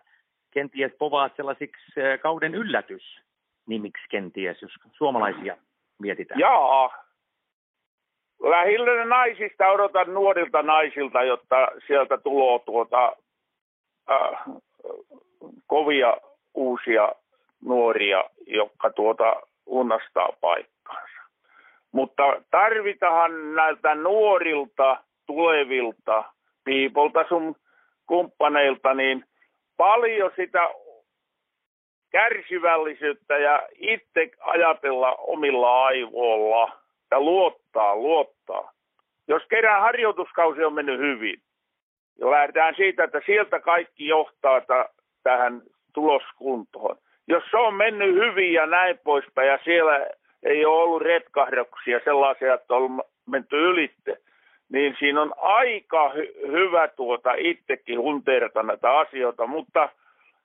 [0.50, 1.92] kenties povaat sellaisiksi
[2.22, 3.20] kauden yllätys
[3.66, 5.56] nimiksi kenties, jos suomalaisia
[5.98, 6.40] mietitään?
[6.40, 7.04] Jaa.
[8.42, 13.16] Lähinnä naisista odotan nuorilta naisilta, jotta sieltä tulee tuota,
[14.10, 14.44] äh,
[15.66, 16.16] kovia
[16.54, 17.12] uusia
[17.64, 19.34] nuoria, jotka tuota
[19.66, 21.22] unnastaa paikkaansa.
[21.92, 24.96] Mutta tarvitahan näiltä nuorilta,
[25.26, 26.24] tulevilta
[26.64, 27.56] piipolta sun
[28.06, 29.24] kumppaneilta niin
[29.76, 30.60] paljon sitä
[32.14, 36.72] kärsivällisyyttä ja itse ajatella omilla aivoilla
[37.10, 38.72] ja luottaa, luottaa.
[39.28, 41.36] Jos kerran harjoituskausi on mennyt hyvin,
[42.18, 45.62] ja lähdetään siitä, että sieltä kaikki johtaa t- tähän
[45.94, 46.96] tuloskuntoon.
[47.28, 50.06] Jos se on mennyt hyvin ja näin poispäin, ja siellä
[50.42, 54.16] ei ole ollut retkahduksia sellaisia, että on menty ylitte,
[54.72, 59.88] niin siinä on aika hy- hyvä tuota itsekin hunteerata näitä asioita, mutta–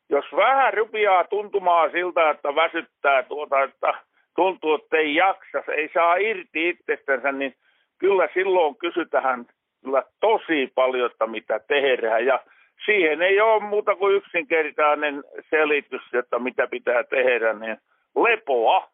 [0.10, 3.93] jos vähän rupiaa tuntumaan siltä, että väsyttää tuota, että
[4.36, 7.55] tuntuu, että ei jaksa, ei saa irti itsestänsä, niin
[7.97, 9.45] kyllä silloin kysytään
[9.84, 12.26] kyllä tosi paljon, että mitä tehdään.
[12.26, 12.39] Ja
[12.86, 17.78] siihen ei ole muuta kuin yksinkertainen selitys, että mitä pitää tehdä, niin
[18.16, 18.89] lepoa.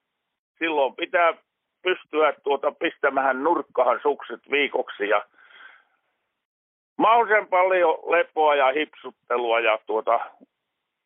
[0.60, 1.34] Silloin pitää
[1.84, 5.26] pystyä tuota pistämään nurkkahan sukset viikoksi ja
[6.98, 10.20] mahdollisimman paljon lepoa ja hipsuttelua ja tuota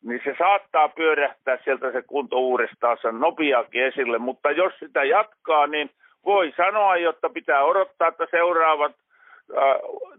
[0.04, 5.90] niin se saattaa pyörähtää sieltä se kunto uudestaan nopeakin esille, mutta jos sitä jatkaa, niin
[6.24, 8.92] voi sanoa, jotta pitää odottaa, että seuraavat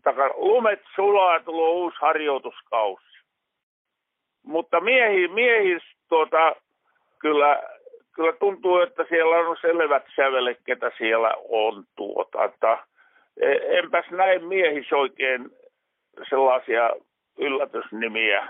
[0.08, 3.12] äh, lumet sulaa tulee uusi harjoituskausi.
[4.44, 6.56] Mutta miehi, miehis tuota,
[7.20, 7.64] kyllä,
[8.16, 11.84] kyllä tuntuu, että siellä on selvät sävelet, ketä siellä on.
[11.96, 12.78] Tuota, että
[13.42, 15.50] e, enpäs näin miehis oikein
[16.30, 16.90] sellaisia
[17.38, 18.48] yllätysnimiä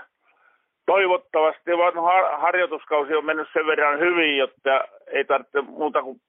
[0.86, 6.20] toivottavasti vaan harjoituskausi on mennyt sen verran hyvin, jotta ei tarvitse muuta kuin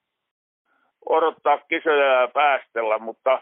[1.10, 3.41] odottaa kisoja ja päästellä, mutta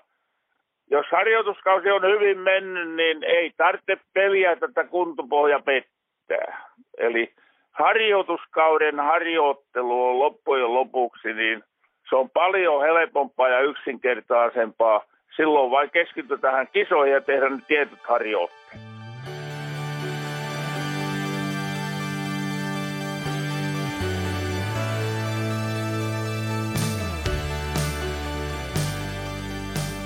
[0.91, 6.69] jos harjoituskausi on hyvin mennyt, niin ei tarvitse peliä tätä kuntopohja pettää.
[6.97, 7.33] Eli
[7.71, 11.63] harjoituskauden harjoittelu on loppujen lopuksi, niin
[12.09, 15.03] se on paljon helpompaa ja yksinkertaisempaa.
[15.35, 18.90] Silloin vain keskittyä tähän kisoihin ja tehdä ne tietyt harjoitteet.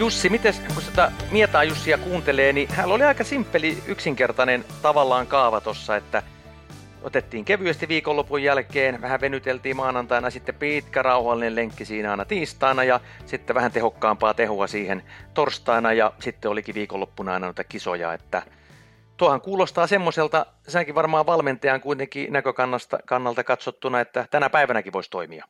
[0.06, 5.62] Jussi, miten kun sitä Mietaa Jussia kuuntelee, niin hän oli aika simppeli, yksinkertainen tavallaan kaava
[5.62, 6.24] tossa, että
[7.01, 12.99] otettiin kevyesti viikonlopun jälkeen, vähän venyteltiin maanantaina, sitten pitkä rauhallinen lenkki siinä aina tiistaina ja
[13.26, 15.03] sitten vähän tehokkaampaa tehua siihen
[15.34, 18.41] torstaina ja sitten olikin viikonloppuna aina noita kisoja, että
[19.18, 25.45] tuohan kuulostaa semmoiselta, säkin varmaan valmentajan kuitenkin näkökannalta kannalta katsottuna, että tänä päivänäkin voisi toimia.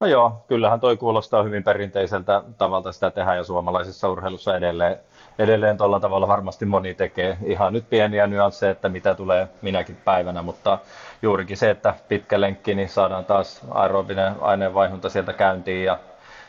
[0.00, 4.98] No joo, kyllähän toi kuulostaa hyvin perinteiseltä tavalta sitä tehdä ja suomalaisessa urheilussa edelleen,
[5.38, 7.38] edelleen tuolla tavalla varmasti moni tekee.
[7.44, 10.78] Ihan nyt pieniä nyansseja, että mitä tulee minäkin päivänä, mutta
[11.22, 15.98] juurikin se, että pitkä lenkki, niin saadaan taas aerobinen aineenvaihunta sieltä käyntiin ja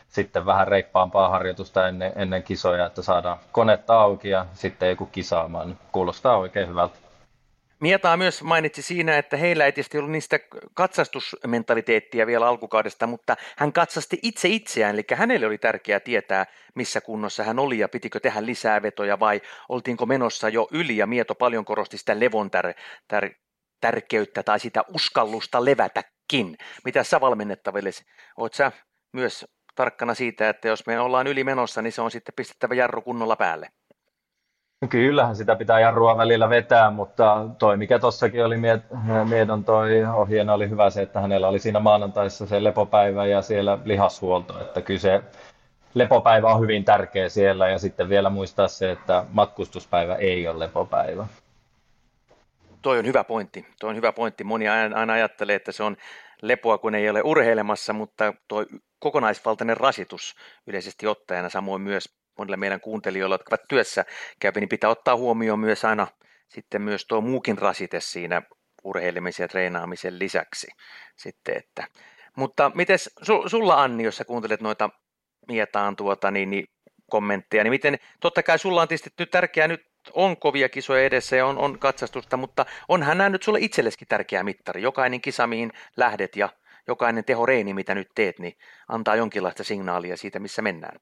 [0.09, 5.77] sitten vähän reippaampaa harjoitusta ennen, ennen kisoja, että saadaan konetta auki ja sitten joku kisaamaan.
[5.91, 7.08] Kuulostaa oikein hyvältä.
[7.79, 10.39] Mietaa myös mainitsi siinä, että heillä ei tietysti ollut niistä
[10.73, 17.43] katsastusmentaliteettia vielä alkukaudesta, mutta hän katsasti itse itseään, eli hänelle oli tärkeää tietää, missä kunnossa
[17.43, 21.65] hän oli ja pitikö tehdä lisää vetoja vai oltiinko menossa jo yli ja Mieto paljon
[21.65, 22.73] korosti sitä levon tär,
[23.07, 23.29] tär,
[23.81, 26.57] tärkeyttä tai sitä uskallusta levätäkin.
[26.85, 27.89] Mitä sä valmennettaville,
[28.37, 28.71] oot sä
[29.13, 33.01] myös tarkkana siitä, että jos me ollaan yli menossa, niin se on sitten pistettävä jarru
[33.01, 33.69] kunnolla päälle?
[34.89, 38.55] Kyllähän sitä pitää jarrua välillä vetää, mutta toi mikä tossakin oli
[39.29, 43.77] Miedon toi ohjeena oli hyvä se, että hänellä oli siinä maanantaissa se lepopäivä ja siellä
[43.85, 45.21] lihashuolto, että kyllä se
[45.93, 51.27] lepopäivä on hyvin tärkeä siellä ja sitten vielä muistaa se, että matkustuspäivä ei ole lepopäivä.
[52.81, 53.67] Toi on hyvä pointti.
[53.79, 54.43] Toi on hyvä pointti.
[54.43, 55.97] Moni aina ajattelee, että se on
[56.41, 58.65] lepoa, kun ei ole urheilemassa, mutta tuo
[58.99, 60.35] kokonaisvaltainen rasitus
[60.67, 64.05] yleisesti ottajana, samoin myös monille meidän kuuntelijoille, jotka ovat työssä
[64.39, 66.07] kävi, niin pitää ottaa huomioon myös aina
[66.47, 68.41] sitten myös tuo muukin rasite siinä
[68.83, 70.67] urheilemisen ja treenaamisen lisäksi
[71.15, 71.87] sitten, että
[72.35, 74.89] mutta miten su, sulla Anni, jos sä kuuntelet noita
[75.47, 76.65] Mietaan tuota, niin, niin
[77.09, 79.81] kommentteja, niin miten, totta kai sulla on tietysti nyt tärkeää, nyt
[80.13, 84.43] on kovia kisoja edessä ja on, on katsastusta, mutta onhan nämä nyt sulle itselleskin tärkeä
[84.43, 84.81] mittari.
[84.81, 86.49] Jokainen kisa, mihin lähdet ja
[86.87, 88.57] jokainen tehoreini, mitä nyt teet, niin
[88.87, 90.99] antaa jonkinlaista signaalia siitä, missä mennään.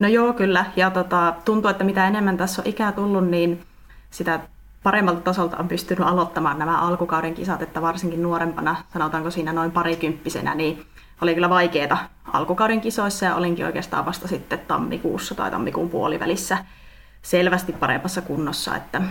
[0.00, 0.64] No joo, kyllä.
[0.76, 3.62] Ja tota, tuntuu, että mitä enemmän tässä on ikää tullut, niin
[4.10, 4.40] sitä
[4.82, 10.54] paremmalta tasolta on pystynyt aloittamaan nämä alkukauden kisat, että varsinkin nuorempana, sanotaanko siinä noin parikymppisenä,
[10.54, 10.86] niin
[11.20, 16.58] oli kyllä vaikeaa alkukauden kisoissa ja olinkin oikeastaan vasta sitten tammikuussa tai tammikuun puolivälissä
[17.22, 19.02] selvästi paremmassa kunnossa, että,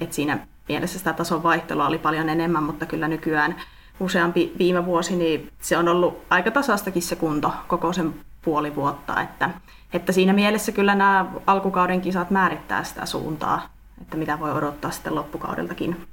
[0.00, 3.56] että siinä mielessä sitä tason vaihtelua oli paljon enemmän, mutta kyllä nykyään
[4.00, 9.20] useampi viime vuosi, niin se on ollut aika tasaistakin se kunto koko sen puoli vuotta,
[9.20, 9.50] että,
[9.92, 13.68] että siinä mielessä kyllä nämä alkukauden kisat määrittää sitä suuntaa,
[14.00, 16.08] että mitä voi odottaa sitten loppukaudeltakin.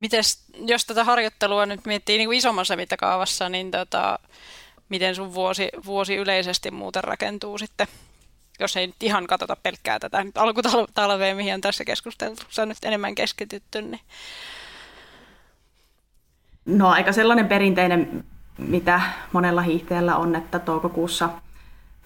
[0.00, 4.18] Mites, jos tätä harjoittelua nyt miettii niin kuin isommassa mittakaavassa, niin tota,
[4.88, 7.86] miten sun vuosi, vuosi yleisesti muuten rakentuu sitten,
[8.60, 13.14] jos ei nyt ihan katsota pelkkää tätä nyt alkutalvea, mihin on tässä keskustelussa nyt enemmän
[13.14, 14.00] keskitytty, niin
[16.64, 18.24] No aika sellainen perinteinen,
[18.58, 19.00] mitä
[19.32, 21.28] monella hiihtäjällä on, että toukokuussa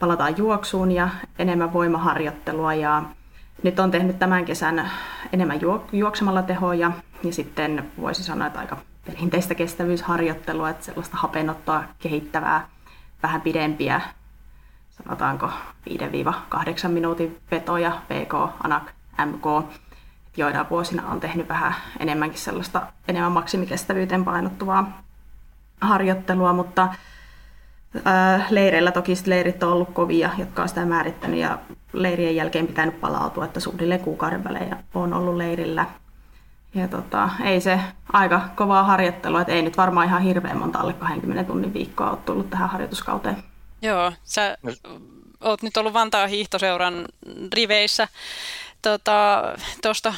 [0.01, 3.03] palataan juoksuun ja enemmän voimaharjoittelua ja
[3.63, 4.91] nyt on tehnyt tämän kesän
[5.33, 5.61] enemmän
[5.93, 6.93] juoksemalla tehoja
[7.25, 8.77] ja sitten voisi sanoa, että aika
[9.07, 12.69] perinteistä kestävyysharjoittelua, että sellaista hapenottoa kehittävää,
[13.23, 14.01] vähän pidempiä,
[14.91, 15.51] sanotaanko
[15.91, 18.35] 5-8 minuutin vetoja, VK,
[18.65, 18.91] ANAK,
[19.27, 19.75] MK.
[20.37, 25.03] Joina vuosina on tehnyt vähän enemmänkin sellaista enemmän maksimikestävyyteen painottuvaa
[25.81, 26.89] harjoittelua, mutta
[28.51, 31.59] leireillä toki leirit on ollut kovia, jotka on sitä määrittänyt ja
[31.93, 35.87] leirien jälkeen pitänyt palautua, että suunnilleen kuukauden välejä on ollut leirillä.
[36.75, 37.81] Ja tota, ei se
[38.13, 42.19] aika kovaa harjoittelua, että ei nyt varmaan ihan hirveän monta alle 20 tunnin viikkoa ole
[42.25, 43.37] tullut tähän harjoituskauteen.
[43.83, 44.73] Joo, sä no.
[45.41, 47.05] oot nyt ollut Vantaan hiihtoseuran
[47.55, 48.09] riveissä
[48.83, 50.15] tuosta tota,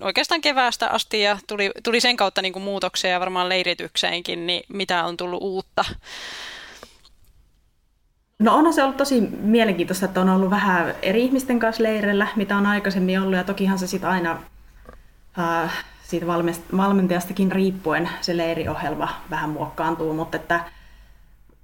[0.00, 4.62] oikeastaan keväästä asti ja tuli, tuli sen kautta niin kuin muutoksia ja varmaan leiritykseenkin, niin
[4.68, 5.84] mitä on tullut uutta?
[8.40, 12.56] No onhan se ollut tosi mielenkiintoista, että on ollut vähän eri ihmisten kanssa leirillä, mitä
[12.56, 14.38] on aikaisemmin ollut, ja tokihan se sitten aina
[15.38, 16.26] äh, siitä
[16.76, 20.60] valmentajastakin riippuen se leiriohjelma vähän muokkaantuu, mutta että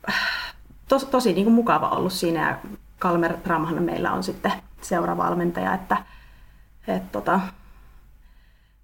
[0.09, 0.20] äh,
[0.89, 2.57] tos, tosi niin kuin mukava ollut siinä, ja
[2.99, 4.53] Kalmer Tramhan meillä on sitten
[4.83, 5.97] seuravalmentaja, että
[6.89, 7.41] et, tota,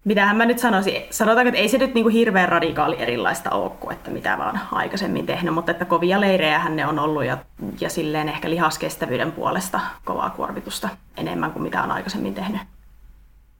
[0.05, 3.71] mitähän mä nyt sanoisin, sanotaanko, että ei se nyt niin kuin hirveän radikaali erilaista ole
[3.71, 7.39] kuin että mitä vaan aikaisemmin tehnyt, mutta että kovia leirejähän ne on ollut ja,
[7.81, 12.61] ja silleen ehkä lihaskestävyyden puolesta kovaa kuormitusta enemmän kuin mitä on aikaisemmin tehnyt.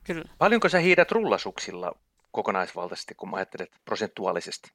[0.03, 0.23] Kyllä.
[0.37, 1.91] Paljonko sä hiidät rullasuksilla
[2.31, 4.71] kokonaisvaltaisesti, kun mä ajattelet prosentuaalisesti?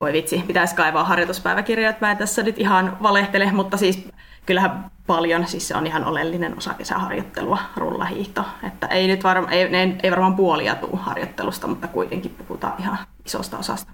[0.00, 4.08] Voi vitsi, pitäisi kaivaa harjoituspäiväkirjaa, että mä en tässä nyt ihan valehtele, mutta siis
[4.48, 8.44] kyllähän paljon, siis se on ihan oleellinen osa kesäharjoittelua, rullahiihto.
[8.66, 12.98] Että ei nyt varma, ei, ei, ei varmaan puolia tuu harjoittelusta, mutta kuitenkin puhutaan ihan
[13.26, 13.92] isosta osasta.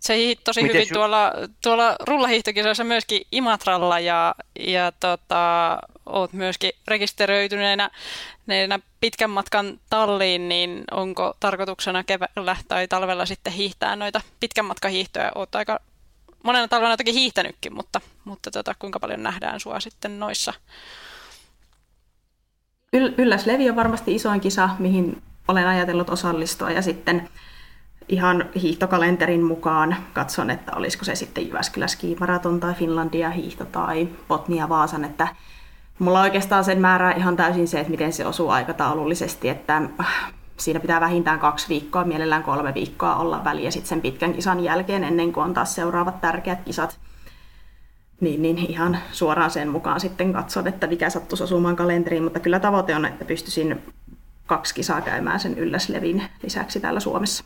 [0.00, 1.32] Se hiihti tosi Miten hyvin ju- tuolla,
[1.62, 7.90] tuolla rullahiihtokisoissa myöskin Imatralla ja, ja tota, oot myöskin rekisteröityneenä
[9.00, 15.32] pitkän matkan talliin, niin onko tarkoituksena keväällä tai talvella sitten hiihtää noita pitkän matkan hiihtoja?
[15.34, 15.80] Oot aika
[16.44, 20.52] monena talvena toki hiihtänytkin, mutta, mutta tota, kuinka paljon nähdään sua sitten noissa?
[22.96, 26.70] Yl- Ylläslevi on varmasti isoin kisa, mihin olen ajatellut osallistua.
[26.70, 27.28] Ja sitten
[28.08, 34.68] ihan hiihtokalenterin mukaan katson, että olisiko se sitten Jyväskylä Ski-maraton tai Finlandia hiihto tai Botnia
[34.68, 35.28] Vaasan, että
[35.98, 39.82] mulla oikeastaan sen määrää ihan täysin se, että miten se osuu aikataulullisesti, että
[40.58, 45.04] siinä pitää vähintään kaksi viikkoa, mielellään kolme viikkoa olla väliä sitten sen pitkän kisan jälkeen
[45.04, 47.00] ennen kuin on taas seuraavat tärkeät kisat.
[48.20, 52.60] Niin, niin ihan suoraan sen mukaan sitten katson, että mikä sattuisi osumaan kalenteriin, mutta kyllä
[52.60, 53.82] tavoite on, että pystyisin
[54.46, 57.44] kaksi kisaa käymään sen ylläslevin lisäksi täällä Suomessa.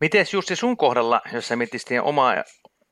[0.00, 2.34] Miten Jussi sun kohdalla, jos sä miettisit omaa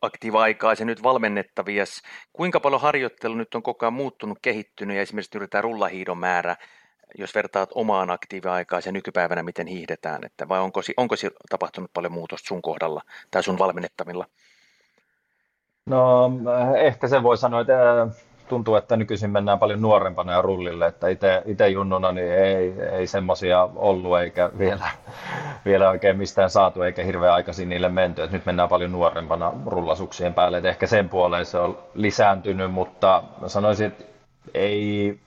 [0.03, 2.03] aktiiva-aikaa ja nyt valmennettavias,
[2.33, 6.57] kuinka paljon harjoittelu nyt on koko ajan muuttunut, kehittynyt ja esimerkiksi yritetään rullahiidon määrä,
[7.19, 11.15] jos vertaat omaan aktiiva-aikaa ja nykypäivänä miten hiihdetään, että vai onko, onko
[11.51, 14.27] tapahtunut paljon muutosta sun kohdalla tai sun valmennettavilla?
[15.87, 16.31] No
[16.77, 18.07] ehkä se voi sanoa, että
[18.49, 21.07] tuntuu, että nykyisin mennään paljon nuorempana ja rullille, että
[21.47, 24.85] itse junnuna niin ei, ei semmoisia ollut eikä vielä,
[25.65, 30.35] vielä oikein mistään saatu eikä hirveän aikaisin niille menty, että nyt mennään paljon nuorempana rullasuksien
[30.35, 34.05] päälle, että ehkä sen puoleen se on lisääntynyt, mutta sanoisin, että
[34.55, 35.19] ei,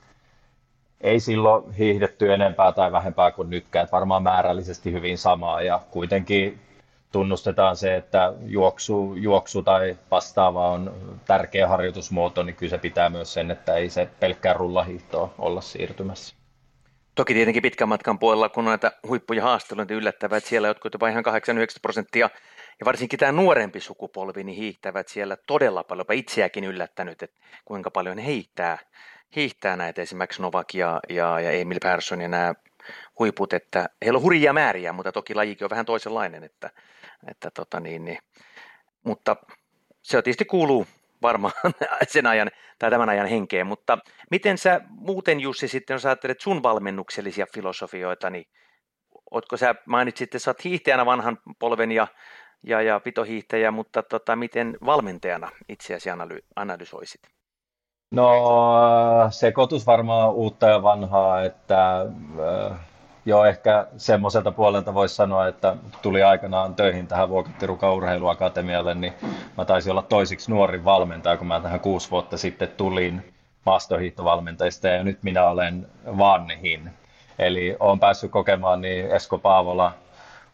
[1.06, 6.60] ei silloin hiihdetty enempää tai vähempää kuin nytkään, että varmaan määrällisesti hyvin samaa ja kuitenkin
[7.12, 10.94] tunnustetaan se, että juoksu, juoksu tai vastaava on
[11.26, 16.36] tärkeä harjoitusmuoto, niin kyllä se pitää myös sen, että ei se pelkkää rullahiihtoa olla siirtymässä.
[17.16, 21.08] Toki tietenkin pitkän matkan puolella, kun näitä huippuja haasteluita niin yllättävät, että siellä jotkut jopa
[21.08, 22.30] ihan 89 prosenttia,
[22.80, 27.92] ja varsinkin tämä nuorempi sukupolvi, niin hiihtävät siellä todella paljon, jopa itseäkin yllättänyt, että kuinka
[27.92, 28.78] paljon he hiihtää,
[29.36, 32.54] hiihtää näitä esimerkiksi Novak ja, ja, ja Emil Persson ja nämä
[33.20, 36.70] huiput, että heillä on hurjia määriä, mutta toki lajikin on vähän toisenlainen, että,
[37.28, 38.18] että tota niin, niin.
[39.04, 39.36] mutta
[40.02, 40.88] se tietysti kuuluu
[41.22, 41.54] varmaan
[42.08, 43.98] sen ajan tai tämän ajan henkeen, mutta
[44.32, 48.46] miten sä muuten Jussi sitten, jos ajattelet sun valmennuksellisia filosofioita, niin
[49.32, 52.08] ootko sä, mainitsit, että sä oot hiihtäjänä vanhan polven ja,
[52.64, 57.35] ja, ja pitohiihtäjä, mutta tota, miten valmentajana itseäsi analy- analysoisit?
[58.16, 62.78] No sekoitus varmaan uutta ja vanhaa, että äh,
[63.26, 69.14] jo ehkä semmoiselta puolelta voisi sanoa, että tuli aikanaan töihin tähän Vuokattirukan urheiluakatemialle, niin
[69.58, 73.34] mä taisin olla toisiksi nuorin valmentaja, kun mä tähän kuusi vuotta sitten tulin
[73.66, 75.88] maastohiihtovalmentajista ja nyt minä olen
[76.18, 76.90] vanhin.
[77.40, 79.92] Eli olen päässyt kokemaan niin Esko Paavola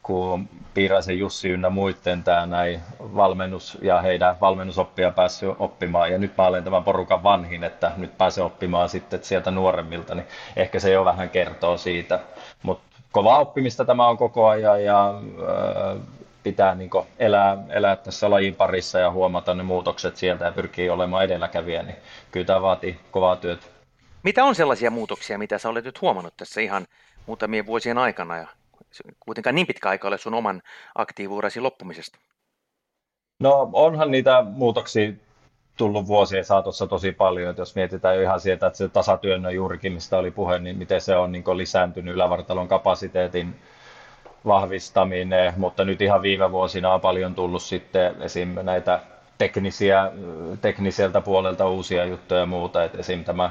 [0.03, 6.11] kuin Piiraisen Jussi ynnä muiden tämä näin valmennus ja heidän valmennusoppia päässyt oppimaan.
[6.11, 10.27] Ja nyt mä olen tämän porukan vanhin, että nyt pääsee oppimaan sitten sieltä nuoremmilta, niin
[10.55, 12.19] ehkä se jo vähän kertoo siitä.
[12.63, 16.01] Mutta kovaa oppimista tämä on koko ajan ja äh,
[16.43, 16.89] pitää niin
[17.19, 21.95] elää, elää tässä lajin parissa ja huomata ne muutokset sieltä ja pyrkii olemaan edelläkävijä, niin
[22.31, 23.65] kyllä tämä vaatii kovaa työtä.
[24.23, 26.87] Mitä on sellaisia muutoksia, mitä sä olet nyt huomannut tässä ihan
[27.25, 28.47] muutamien vuosien aikana ja
[29.19, 30.61] kuitenkaan niin pitkä aika ole sun oman
[30.95, 32.19] aktiivuudesi loppumisesta?
[33.39, 35.11] No onhan niitä muutoksia
[35.77, 39.93] tullut vuosien saatossa tosi paljon, että jos mietitään jo ihan sieltä, että se tasatyönnö juurikin,
[39.93, 43.55] mistä oli puhe, niin miten se on niin lisääntynyt ylävartalon kapasiteetin
[44.45, 48.55] vahvistaminen, mutta nyt ihan viime vuosina on paljon tullut sitten esim.
[48.63, 48.99] näitä
[49.37, 50.11] teknisiä,
[50.61, 53.23] tekniseltä puolelta uusia juttuja ja muuta, että esim.
[53.23, 53.49] tämä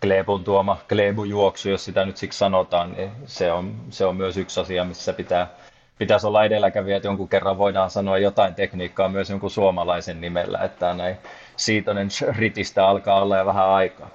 [0.00, 4.60] Klebun tuoma Klebu-juoksu, jos sitä nyt siksi sanotaan, niin se on, se on myös yksi
[4.60, 5.50] asia, missä pitää,
[5.98, 10.94] pitäisi olla edelläkävijä, että jonkun kerran voidaan sanoa jotain tekniikkaa myös jonkun suomalaisen nimellä, että
[10.94, 11.16] näin
[11.56, 14.10] Siitonen Ritistä alkaa olla jo vähän aikaa.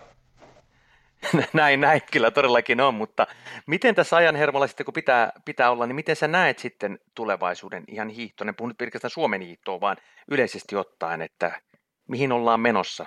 [1.54, 3.28] näin, näin kyllä todellakin on, mutta
[3.68, 7.84] miten tässä ajan hermolla sitten kun pitää, pitää olla, niin miten sä näet sitten tulevaisuuden
[7.88, 8.56] ihan hiihtoon?
[8.58, 9.98] puhun nyt pelkästään Suomen hiihtoon, vaan
[10.32, 11.62] yleisesti ottaen, että
[12.08, 13.06] mihin ollaan menossa?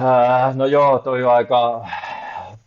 [0.00, 1.86] Äh, no joo, toi on aika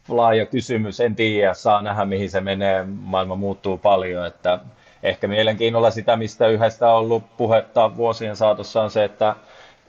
[0.08, 1.00] laaja kysymys.
[1.00, 2.86] En tiedä, saa nähdä mihin se menee.
[3.02, 4.60] Maailma muuttuu paljon, että
[5.04, 9.36] ehkä mielenkiinnolla sitä, mistä yhdestä on ollut puhetta vuosien saatossa on se, että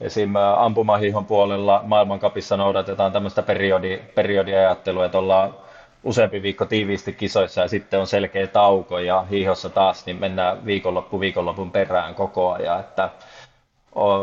[0.00, 0.32] esim.
[0.56, 5.54] ampumahihon puolella maailmankapissa noudatetaan tämmöistä periodi, periodiajattelua, että ollaan
[6.04, 11.20] useampi viikko tiiviisti kisoissa ja sitten on selkeä tauko ja hiihossa taas niin mennään viikonloppu
[11.20, 13.10] viikonlopun perään koko ajan, että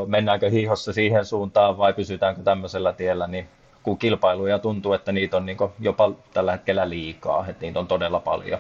[0.08, 3.48] mennäänkö hiihossa siihen suuntaan vai pysytäänkö tämmöisellä tiellä, niin
[3.84, 8.20] kun kilpailuja tuntuu, että niitä on niin jopa tällä hetkellä liikaa, että niitä on todella
[8.20, 8.60] paljon,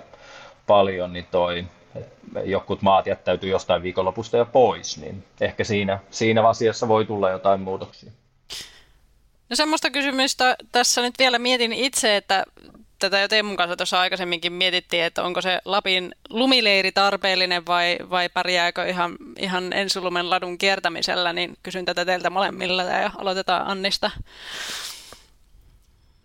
[0.67, 1.65] paljon niin toi,
[2.43, 7.59] jokut maat jättäytyy jostain viikonlopusta jo pois, niin ehkä siinä, siinä asiassa voi tulla jotain
[7.61, 8.11] muutoksia.
[9.49, 12.45] No semmoista kysymystä tässä nyt vielä mietin itse, että
[12.99, 18.29] tätä jo Teemun kanssa tuossa aikaisemminkin mietittiin, että onko se Lapin lumileiri tarpeellinen vai, vai
[18.29, 24.11] pärjääkö ihan, ihan ensulumen ladun kiertämisellä, niin kysyn tätä teiltä molemmilla ja aloitetaan Annista.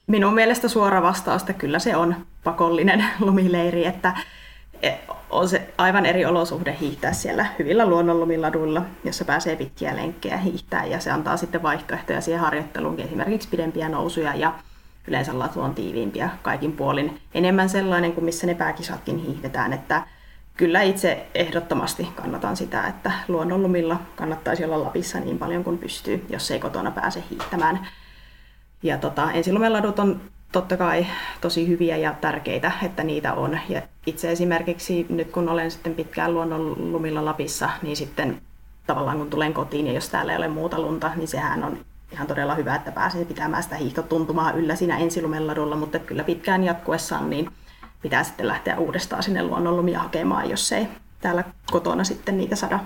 [0.07, 4.17] Minun mielestä suora vastausta kyllä se on pakollinen lumileiri, että
[5.31, 11.01] on se aivan eri olosuhde hiihtää siellä hyvillä luonnonlumiladuilla, jossa pääsee pitkiä lenkkejä hiihtää ja
[11.01, 14.53] se antaa sitten vaihtoehtoja siihen harjoitteluun, esimerkiksi pidempiä nousuja ja
[15.07, 17.21] yleensä latu on tiiviimpiä kaikin puolin.
[17.35, 20.03] Enemmän sellainen kuin missä ne pääkisatkin hiihdetään, että
[20.57, 26.51] kyllä itse ehdottomasti kannatan sitä, että luonnonlumilla kannattaisi olla Lapissa niin paljon kuin pystyy, jos
[26.51, 27.87] ei kotona pääse hiihtämään.
[28.83, 30.21] Ja tota, ensilumeladut on
[30.53, 31.07] totta kai
[31.41, 33.59] tosi hyviä ja tärkeitä, että niitä on.
[33.69, 38.43] Ja itse esimerkiksi nyt kun olen sitten pitkään luonnonlumilla Lapissa, niin sitten
[38.87, 41.79] tavallaan kun tulen kotiin ja jos täällä ei ole muuta lunta, niin sehän on
[42.13, 47.31] ihan todella hyvä, että pääsee pitämään sitä hiihtotuntumaa yllä siinä ensilumeladulla, mutta kyllä pitkään jatkuessaan
[47.31, 47.51] niin
[48.03, 50.89] pitää sitten lähteä uudestaan sinne luonnonlumia hakemaan, jos ei
[51.21, 52.81] täällä kotona sitten niitä sada.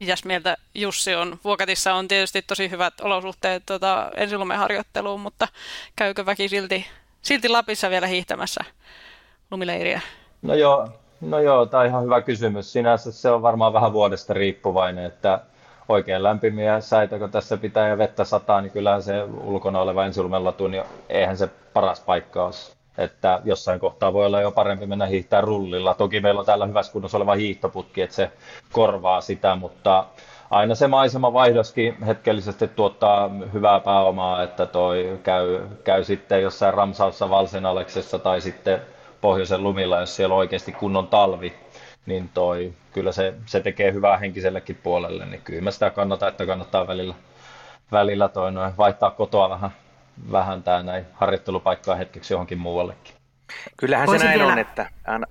[0.00, 1.38] Mitäs mieltä Jussi on?
[1.44, 5.48] Vuokatissa on tietysti tosi hyvät olosuhteet tuota, ensilumeharjoitteluun, mutta
[5.96, 6.86] käykö väki silti,
[7.22, 8.60] silti Lapissa vielä hiihtämässä
[9.50, 10.00] lumileiriä?
[10.42, 10.88] No joo,
[11.20, 12.72] no joo, tämä on ihan hyvä kysymys.
[12.72, 15.40] Sinänsä se on varmaan vähän vuodesta riippuvainen, että
[15.88, 20.68] oikein lämpimiä säitä, kun tässä pitää ja vettä sataa, niin kyllähän se ulkona oleva ensilumellatu,
[20.68, 22.74] niin eihän se paras paikka ole.
[22.98, 25.94] Että jossain kohtaa voi olla jo parempi mennä hiihtää rullilla.
[25.94, 28.30] Toki meillä on täällä hyvässä kunnossa oleva hiihtoputki, että se
[28.72, 30.04] korvaa sitä, mutta
[30.50, 38.18] aina se vaihdoskin hetkellisesti tuottaa hyvää pääomaa, että toi käy, käy sitten jossain Ramsaussa Valsenaleksessa
[38.18, 38.80] tai sitten
[39.20, 41.54] pohjoisen lumilla, jos siellä on oikeasti kunnon talvi,
[42.06, 46.46] niin toi, kyllä se, se tekee hyvää henkisellekin puolelle, niin kyllä mä sitä kannatan, että
[46.46, 47.14] kannattaa välillä,
[47.92, 49.70] välillä toi noin, vaihtaa kotoa vähän,
[50.32, 53.14] vähän tää näin harjoittelupaikkaa hetkeksi johonkin muuallekin.
[53.76, 54.52] Kyllähän Voisin se näin vielä...
[54.52, 55.26] on, että aina,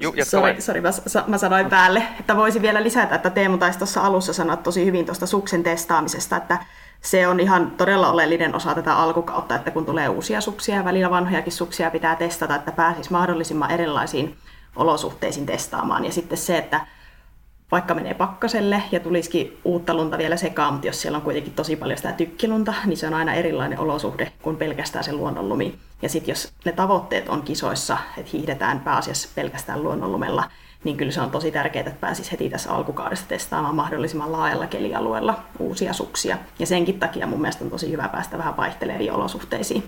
[0.00, 0.90] Ju, sorry, sorry mä,
[1.26, 5.06] mä sanoin päälle, että voisi vielä lisätä, että Teemu taisi tuossa alussa sanoa tosi hyvin
[5.06, 6.58] tuosta suksen testaamisesta, että
[7.00, 11.10] se on ihan todella oleellinen osa tätä alkukautta, että kun tulee uusia suksia ja välillä
[11.10, 14.36] vanhojakin suksia pitää testata, että pääsisi mahdollisimman erilaisiin
[14.76, 16.04] olosuhteisiin testaamaan.
[16.04, 16.86] Ja sitten se, että
[17.72, 21.76] vaikka menee pakkaselle ja tulisikin uutta lunta vielä sekaan, mutta jos siellä on kuitenkin tosi
[21.76, 25.78] paljon sitä tykkilunta, niin se on aina erilainen olosuhde kuin pelkästään se luonnonlumi.
[26.02, 30.44] Ja sitten jos ne tavoitteet on kisoissa, että hiihdetään pääasiassa pelkästään luonnonlumella,
[30.84, 35.40] niin kyllä se on tosi tärkeää, että pääsisi heti tässä alkukaudesta testaamaan mahdollisimman laajalla kelialueella
[35.58, 36.38] uusia suksia.
[36.58, 39.84] Ja senkin takia mun mielestä on tosi hyvä päästä vähän vaihteleviin olosuhteisiin.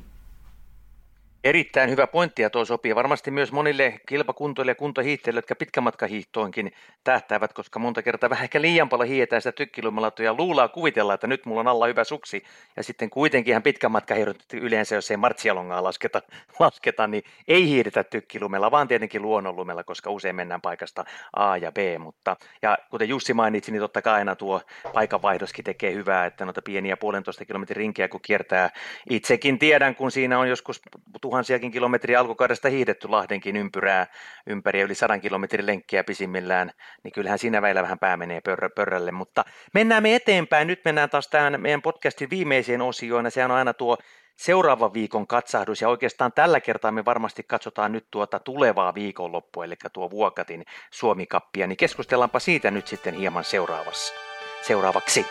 [1.44, 6.72] Erittäin hyvä pointti ja tuo sopii varmasti myös monille kilpakuntoille ja kuntohiihtäjille, jotka pitkämatkahiihtoonkin
[7.04, 11.26] tähtäävät, koska monta kertaa vähän ehkä liian paljon hiihetään sitä tykkilumilattua ja luulaa kuvitella, että
[11.26, 12.42] nyt mulla on alla hyvä suksi
[12.76, 14.16] ja sitten kuitenkin ihan pitkän matkan
[14.54, 16.22] yleensä, jos ei martsialongaa lasketa,
[16.60, 21.04] lasketa, niin ei hiihdetä tykkilumella, vaan tietenkin luonnonlumella, koska usein mennään paikasta
[21.36, 24.60] A ja B, mutta ja kuten Jussi mainitsi, niin totta kai aina tuo
[24.94, 28.70] paikanvaihdoskin tekee hyvää, että noita pieniä puolentoista kilometrin rinkejä kun kiertää,
[29.10, 30.82] itsekin tiedän, kun siinä on joskus
[31.28, 34.06] tuhansiakin kilometriä alkukaudesta hiihdetty Lahdenkin ympyrää
[34.46, 36.70] ympäri yli sadan kilometrin lenkkiä pisimmillään,
[37.04, 39.12] niin kyllähän siinä väillä vähän pää menee pör- pörrälle.
[39.12, 40.66] Mutta mennään me eteenpäin.
[40.66, 43.96] Nyt mennään taas tähän meidän podcastin viimeiseen osioon, ja sehän on aina tuo
[44.36, 49.74] seuraavan viikon katsahdus, ja oikeastaan tällä kertaa me varmasti katsotaan nyt tuota tulevaa viikonloppua, eli
[49.92, 54.14] tuo Vuokatin Suomikappia, niin keskustellaanpa siitä nyt sitten hieman seuraavassa.
[54.62, 55.26] Seuraavaksi.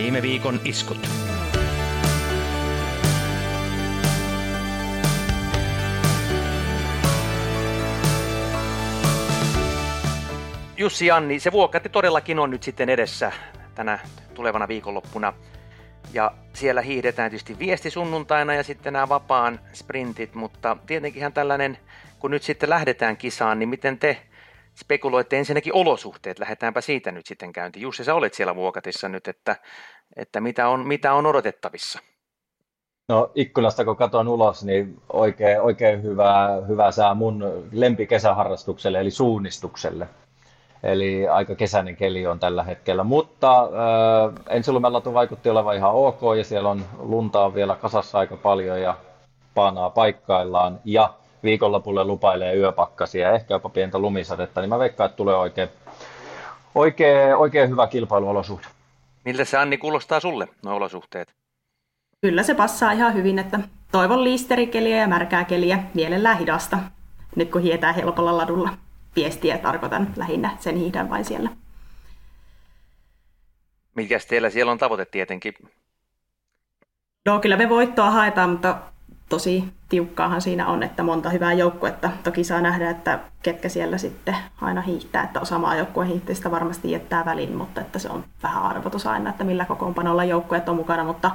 [0.00, 1.08] Viime viikon iskut.
[10.76, 13.32] Jussi Janni, se vuokatti todellakin on nyt sitten edessä
[13.74, 13.98] tänä
[14.34, 15.32] tulevana viikonloppuna.
[16.12, 21.78] Ja siellä hiihdetään tietysti viesti sunnuntaina ja sitten nämä vapaan sprintit, mutta tietenkinhän tällainen,
[22.18, 24.22] kun nyt sitten lähdetään kisaan, niin miten te
[24.80, 27.82] spekuloitte ensinnäkin olosuhteet, lähdetäänpä siitä nyt sitten käyntiin.
[27.82, 29.56] Jussi, sä olet siellä Vuokatissa nyt, että,
[30.16, 31.98] että mitä, on, mitä on odotettavissa?
[33.08, 40.08] No ikkunasta kun katson ulos, niin oikein, oikein hyvä, hyvä sää mun lempikesäharrastukselle eli suunnistukselle.
[40.82, 43.68] Eli aika kesäinen keli on tällä hetkellä, mutta äh,
[44.48, 48.96] ensilumella vaikutti olevan ihan ok ja siellä on luntaa vielä kasassa aika paljon ja
[49.54, 55.16] paanaa paikkaillaan ja viikonlopulle lupailee yöpakkasia ja ehkä jopa pientä lumisadetta, niin mä veikkaan, että
[55.16, 55.68] tulee oikein,
[56.74, 58.66] oikein, oikein hyvä kilpailuolosuhde.
[59.24, 61.34] Miltä se Anni kuulostaa sulle, nuo olosuhteet?
[62.20, 63.60] Kyllä se passaa ihan hyvin, että
[63.92, 66.78] toivon liisterikeliä ja märkää keliä, mielellään hidasta,
[67.36, 68.70] nyt kun hietää helpolla ladulla.
[69.16, 71.50] Viestiä tarkoitan lähinnä, sen hiihdän vain siellä.
[73.94, 75.54] Mikäs teillä siellä on tavoite tietenkin?
[77.26, 78.76] No kyllä me voittoa haetaan, mutta
[79.30, 82.10] tosi tiukkaahan siinä on, että monta hyvää joukkuetta.
[82.24, 87.24] Toki saa nähdä, että ketkä siellä sitten aina hiihtää, että osa maajoukkueen hiihtäjistä varmasti jättää
[87.24, 91.30] väliin, mutta että se on vähän arvotus aina, että millä kokoonpanolla joukkueet on mukana, mutta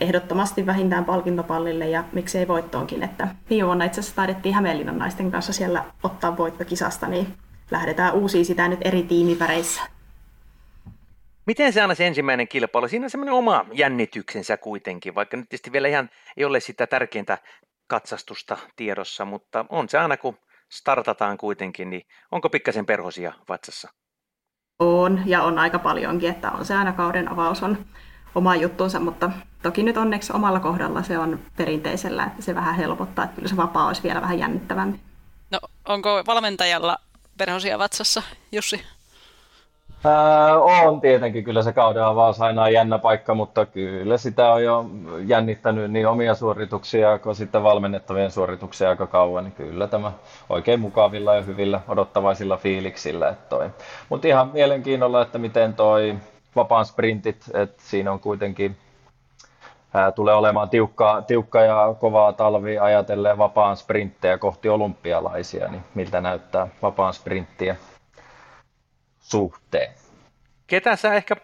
[0.00, 3.02] ehdottomasti vähintään palkintopallille ja miksei voittoonkin.
[3.02, 7.34] Että viime vuonna itse asiassa taidettiin Hämeenlinnan naisten kanssa siellä ottaa voittokisasta, niin
[7.70, 9.82] lähdetään uusiin sitä nyt eri tiimiväreissä.
[11.50, 12.88] Miten se aina se ensimmäinen kilpailu?
[12.88, 17.38] Siinä on semmoinen oma jännityksensä kuitenkin, vaikka nyt tietysti vielä ihan ei ole sitä tärkeintä
[17.86, 20.38] katsastusta tiedossa, mutta on se aina kun
[20.68, 23.88] startataan kuitenkin, niin onko pikkasen perhosia vatsassa?
[24.78, 27.86] On, ja on aika paljonkin, että on se aina kauden avaus on
[28.34, 29.30] oma juttunsa, mutta
[29.62, 33.56] toki nyt onneksi omalla kohdalla se on perinteisellä, että se vähän helpottaa, että kyllä se
[33.56, 35.00] vapaa olisi vielä vähän jännittävämpi.
[35.50, 36.98] No onko valmentajalla
[37.38, 38.22] perhosia vatsassa,
[38.52, 38.99] Jussi?
[40.04, 44.64] Ää, on tietenkin, kyllä se kauden avaus aina on jännä paikka, mutta kyllä sitä on
[44.64, 44.86] jo
[45.26, 50.12] jännittänyt niin omia suorituksia kuin sitten valmennettavien suorituksia aika kauan, niin kyllä tämä
[50.48, 53.34] oikein mukavilla ja hyvillä odottavaisilla fiiliksillä.
[54.08, 56.16] Mutta ihan mielenkiinnolla, että miten toi
[56.56, 58.76] vapaan sprintit, että siinä on kuitenkin
[59.94, 66.20] ää, tulee olemaan tiukka, tiukka ja kovaa talvi ajatellen vapaan sprinttejä kohti olympialaisia, niin miltä
[66.20, 67.76] näyttää vapaan sprinttiä
[69.30, 69.92] suhteen?
[70.66, 71.36] Ketä sä ehkä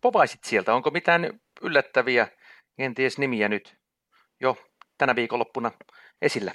[0.00, 0.74] povaisit sieltä?
[0.74, 2.28] Onko mitään yllättäviä
[2.76, 3.76] kenties nimiä nyt
[4.40, 4.56] jo
[4.98, 5.70] tänä viikonloppuna
[6.22, 6.52] esillä?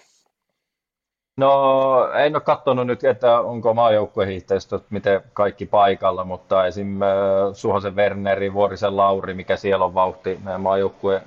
[1.37, 7.01] No en ole katsonut nyt, että onko maajoukkuehiihtäjistä miten kaikki paikalla, mutta esim.
[7.01, 7.09] Äh,
[7.53, 11.21] Suhosen Werneri, Vuorisen Lauri, mikä siellä on vauhti, maajoukkue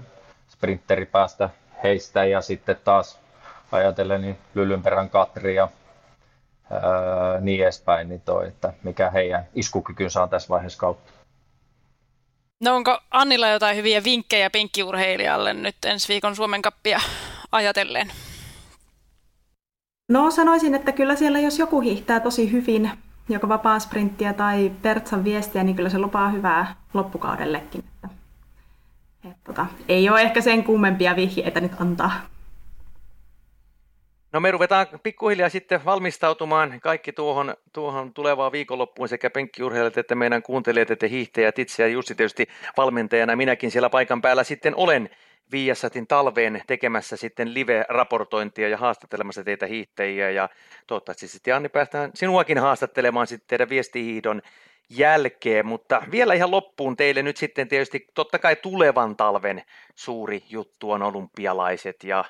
[0.48, 1.50] sprinteri päästä
[1.82, 3.20] heistä ja sitten taas
[3.72, 5.68] ajatellen niin Lylynperän Katri ja
[6.72, 11.12] ää, äh, niin edespäin, niin toi, että mikä heidän iskukykynsä on tässä vaiheessa kautta.
[12.60, 17.00] No onko Annilla jotain hyviä vinkkejä penkkiurheilijalle nyt ensi viikon Suomen kappia
[17.52, 18.12] ajatellen?
[20.08, 22.90] No sanoisin, että kyllä siellä jos joku hiihtää tosi hyvin,
[23.28, 27.84] joko vapaa sprinttiä tai Pertsan viestiä, niin kyllä se lupaa hyvää loppukaudellekin.
[27.94, 28.08] Että,
[29.30, 32.32] et, tota, ei ole ehkä sen kummempia vihjeitä nyt antaa.
[34.33, 40.43] No me ruvetaan pikkuhiljaa sitten valmistautumaan kaikki tuohon, tuohon tulevaan viikonloppuun sekä penkkiurheilijat että meidän
[40.43, 43.37] kuuntelijat että hiihtäjät itse ja Jussi tietysti valmentajana.
[43.37, 45.11] Minäkin siellä paikan päällä sitten olen
[45.53, 50.49] Viasatin talveen tekemässä sitten live-raportointia ja haastattelemassa teitä hiihtäjiä ja
[50.87, 54.43] toivottavasti sitten Anni päästään sinuakin haastattelemaan sitten teidän viestihiihdon
[54.89, 59.62] jälkeen, mutta vielä ihan loppuun teille nyt sitten tietysti totta kai tulevan talven
[59.95, 62.24] suuri juttu on olympialaiset ja,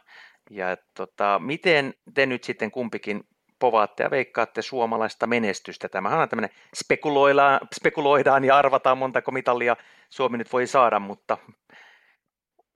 [0.53, 3.25] ja tota, miten te nyt sitten kumpikin
[3.59, 5.89] povaatte ja veikkaatte suomalaista menestystä.
[5.89, 9.77] Tämähän on tämmöinen spekuloidaan, spekuloidaan ja arvataan montako mitalia
[10.11, 11.39] Suomi nyt voi saada, mutta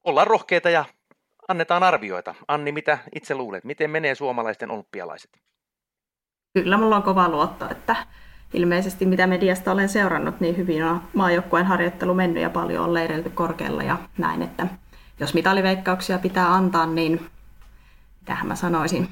[0.04, 0.84] ollaan rohkeita ja
[1.48, 2.34] annetaan arvioita.
[2.48, 3.64] Anni, mitä itse luulet?
[3.64, 5.30] Miten menee suomalaisten olympialaiset?
[6.54, 7.96] Kyllä mulla on kova luotto, että
[8.54, 13.30] ilmeisesti mitä mediasta olen seurannut, niin hyvin on maajoukkueen harjoittelu mennyt ja paljon on leireilty
[13.30, 14.66] korkealla ja näin, että
[15.20, 17.30] jos mitaliveikkauksia pitää antaa, niin
[18.26, 19.08] mitähän mä sanoisin,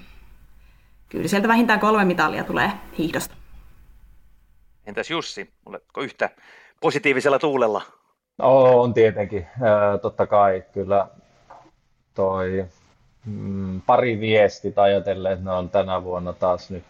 [1.08, 3.34] kyllä sieltä vähintään kolme mitalia tulee hiihdosta.
[4.86, 6.30] Entäs Jussi, oletko yhtä
[6.80, 7.82] positiivisella tuulella?
[8.42, 9.46] On tietenkin,
[10.02, 11.08] totta kai kyllä
[12.14, 12.64] toi
[13.26, 16.84] mm, pari viesti ajatellen, että ne on tänä vuonna taas nyt,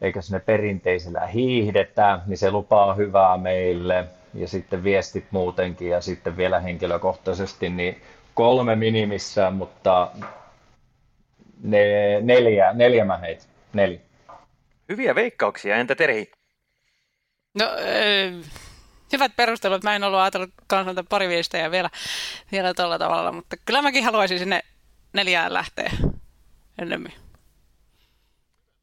[0.00, 4.04] eikä sinne perinteisellä hiihdetä, niin se lupaa hyvää meille
[4.34, 8.02] ja sitten viestit muutenkin ja sitten vielä henkilökohtaisesti, niin
[8.34, 10.08] kolme minimissään, mutta
[11.62, 11.80] ne,
[12.20, 14.00] neljä, neljä mä heit, neljä.
[14.88, 16.30] Hyviä veikkauksia, entä Terhi?
[17.54, 18.66] No, äh
[19.12, 19.82] hyvät perustelut.
[19.82, 21.90] Mä en ollut ajatellut kanssa pari viestejä vielä,
[22.52, 24.60] vielä tuolla tavalla, mutta kyllä mäkin haluaisin sinne
[25.12, 25.90] neljään lähteä
[26.78, 27.12] ennemmin.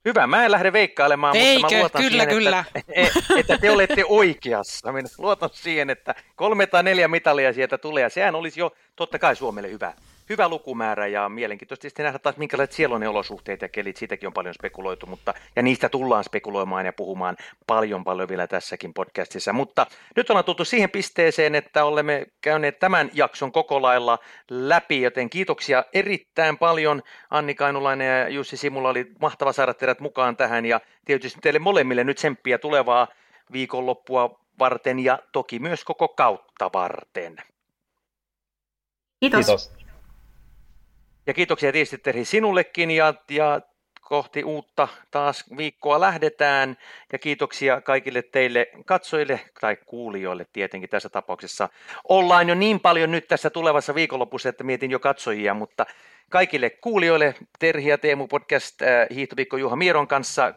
[0.05, 1.61] Hyvä, mä en lähde veikkailemaan, Eikö?
[1.61, 2.65] mutta mä luotan kyllä, siihen, kyllä.
[2.76, 4.91] Että, että te olette oikeassa.
[4.91, 9.19] Minä luotan siihen, että kolme tai neljä mitalia sieltä tulee, ja sehän olisi jo totta
[9.19, 9.93] kai Suomelle hyvä
[10.30, 14.28] hyvä lukumäärä ja mielenkiintoista sitten nähdä taas minkälaiset siellä on ne olosuhteet ja kelit, siitäkin
[14.28, 19.53] on paljon spekuloitu, mutta ja niistä tullaan spekuloimaan ja puhumaan paljon paljon vielä tässäkin podcastissa.
[19.53, 24.19] Mutta nyt ollaan tultu siihen pisteeseen, että olemme käyneet tämän jakson koko lailla
[24.49, 30.38] läpi, joten kiitoksia erittäin paljon Anni Kainulainen ja Jussi Simula, oli mahtava saada teidät mukaan
[30.38, 33.07] tähän ja tietysti teille molemmille nyt tsemppiä tulevaa
[33.51, 37.36] viikonloppua varten ja toki myös koko kautta varten.
[39.19, 39.45] Kiitos.
[39.45, 39.83] Kiitos.
[41.28, 43.61] Ja kiitoksia tietysti Terhi sinullekin ja, ja
[44.01, 46.78] kohti uutta taas viikkoa lähdetään.
[47.11, 51.69] Ja kiitoksia kaikille teille katsojille tai kuulijoille tietenkin tässä tapauksessa.
[52.09, 55.86] Ollaan jo niin paljon nyt tässä tulevassa viikonlopussa, että mietin jo katsojia, mutta
[56.30, 60.53] kaikille kuulijoille, Terhi ja Teemu podcast äh, Hiihtoviikko Juha Mieron kanssa äh,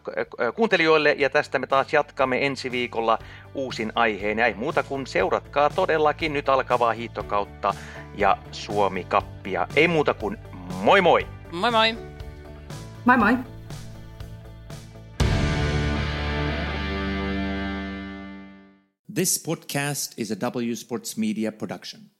[0.54, 3.18] kuuntelijoille ja tästä me taas jatkamme ensi viikolla
[3.54, 4.38] uusin aiheen.
[4.38, 7.74] Ja ei muuta kuin seuratkaa todellakin nyt alkavaa hiihtokautta
[8.14, 9.66] ja Suomi-kappia.
[9.76, 11.20] Ei muuta kuin Moi moi!
[11.52, 11.96] Moi moi!
[13.04, 13.44] Moi moi!
[19.08, 22.10] This podcast is a W Sports Media production.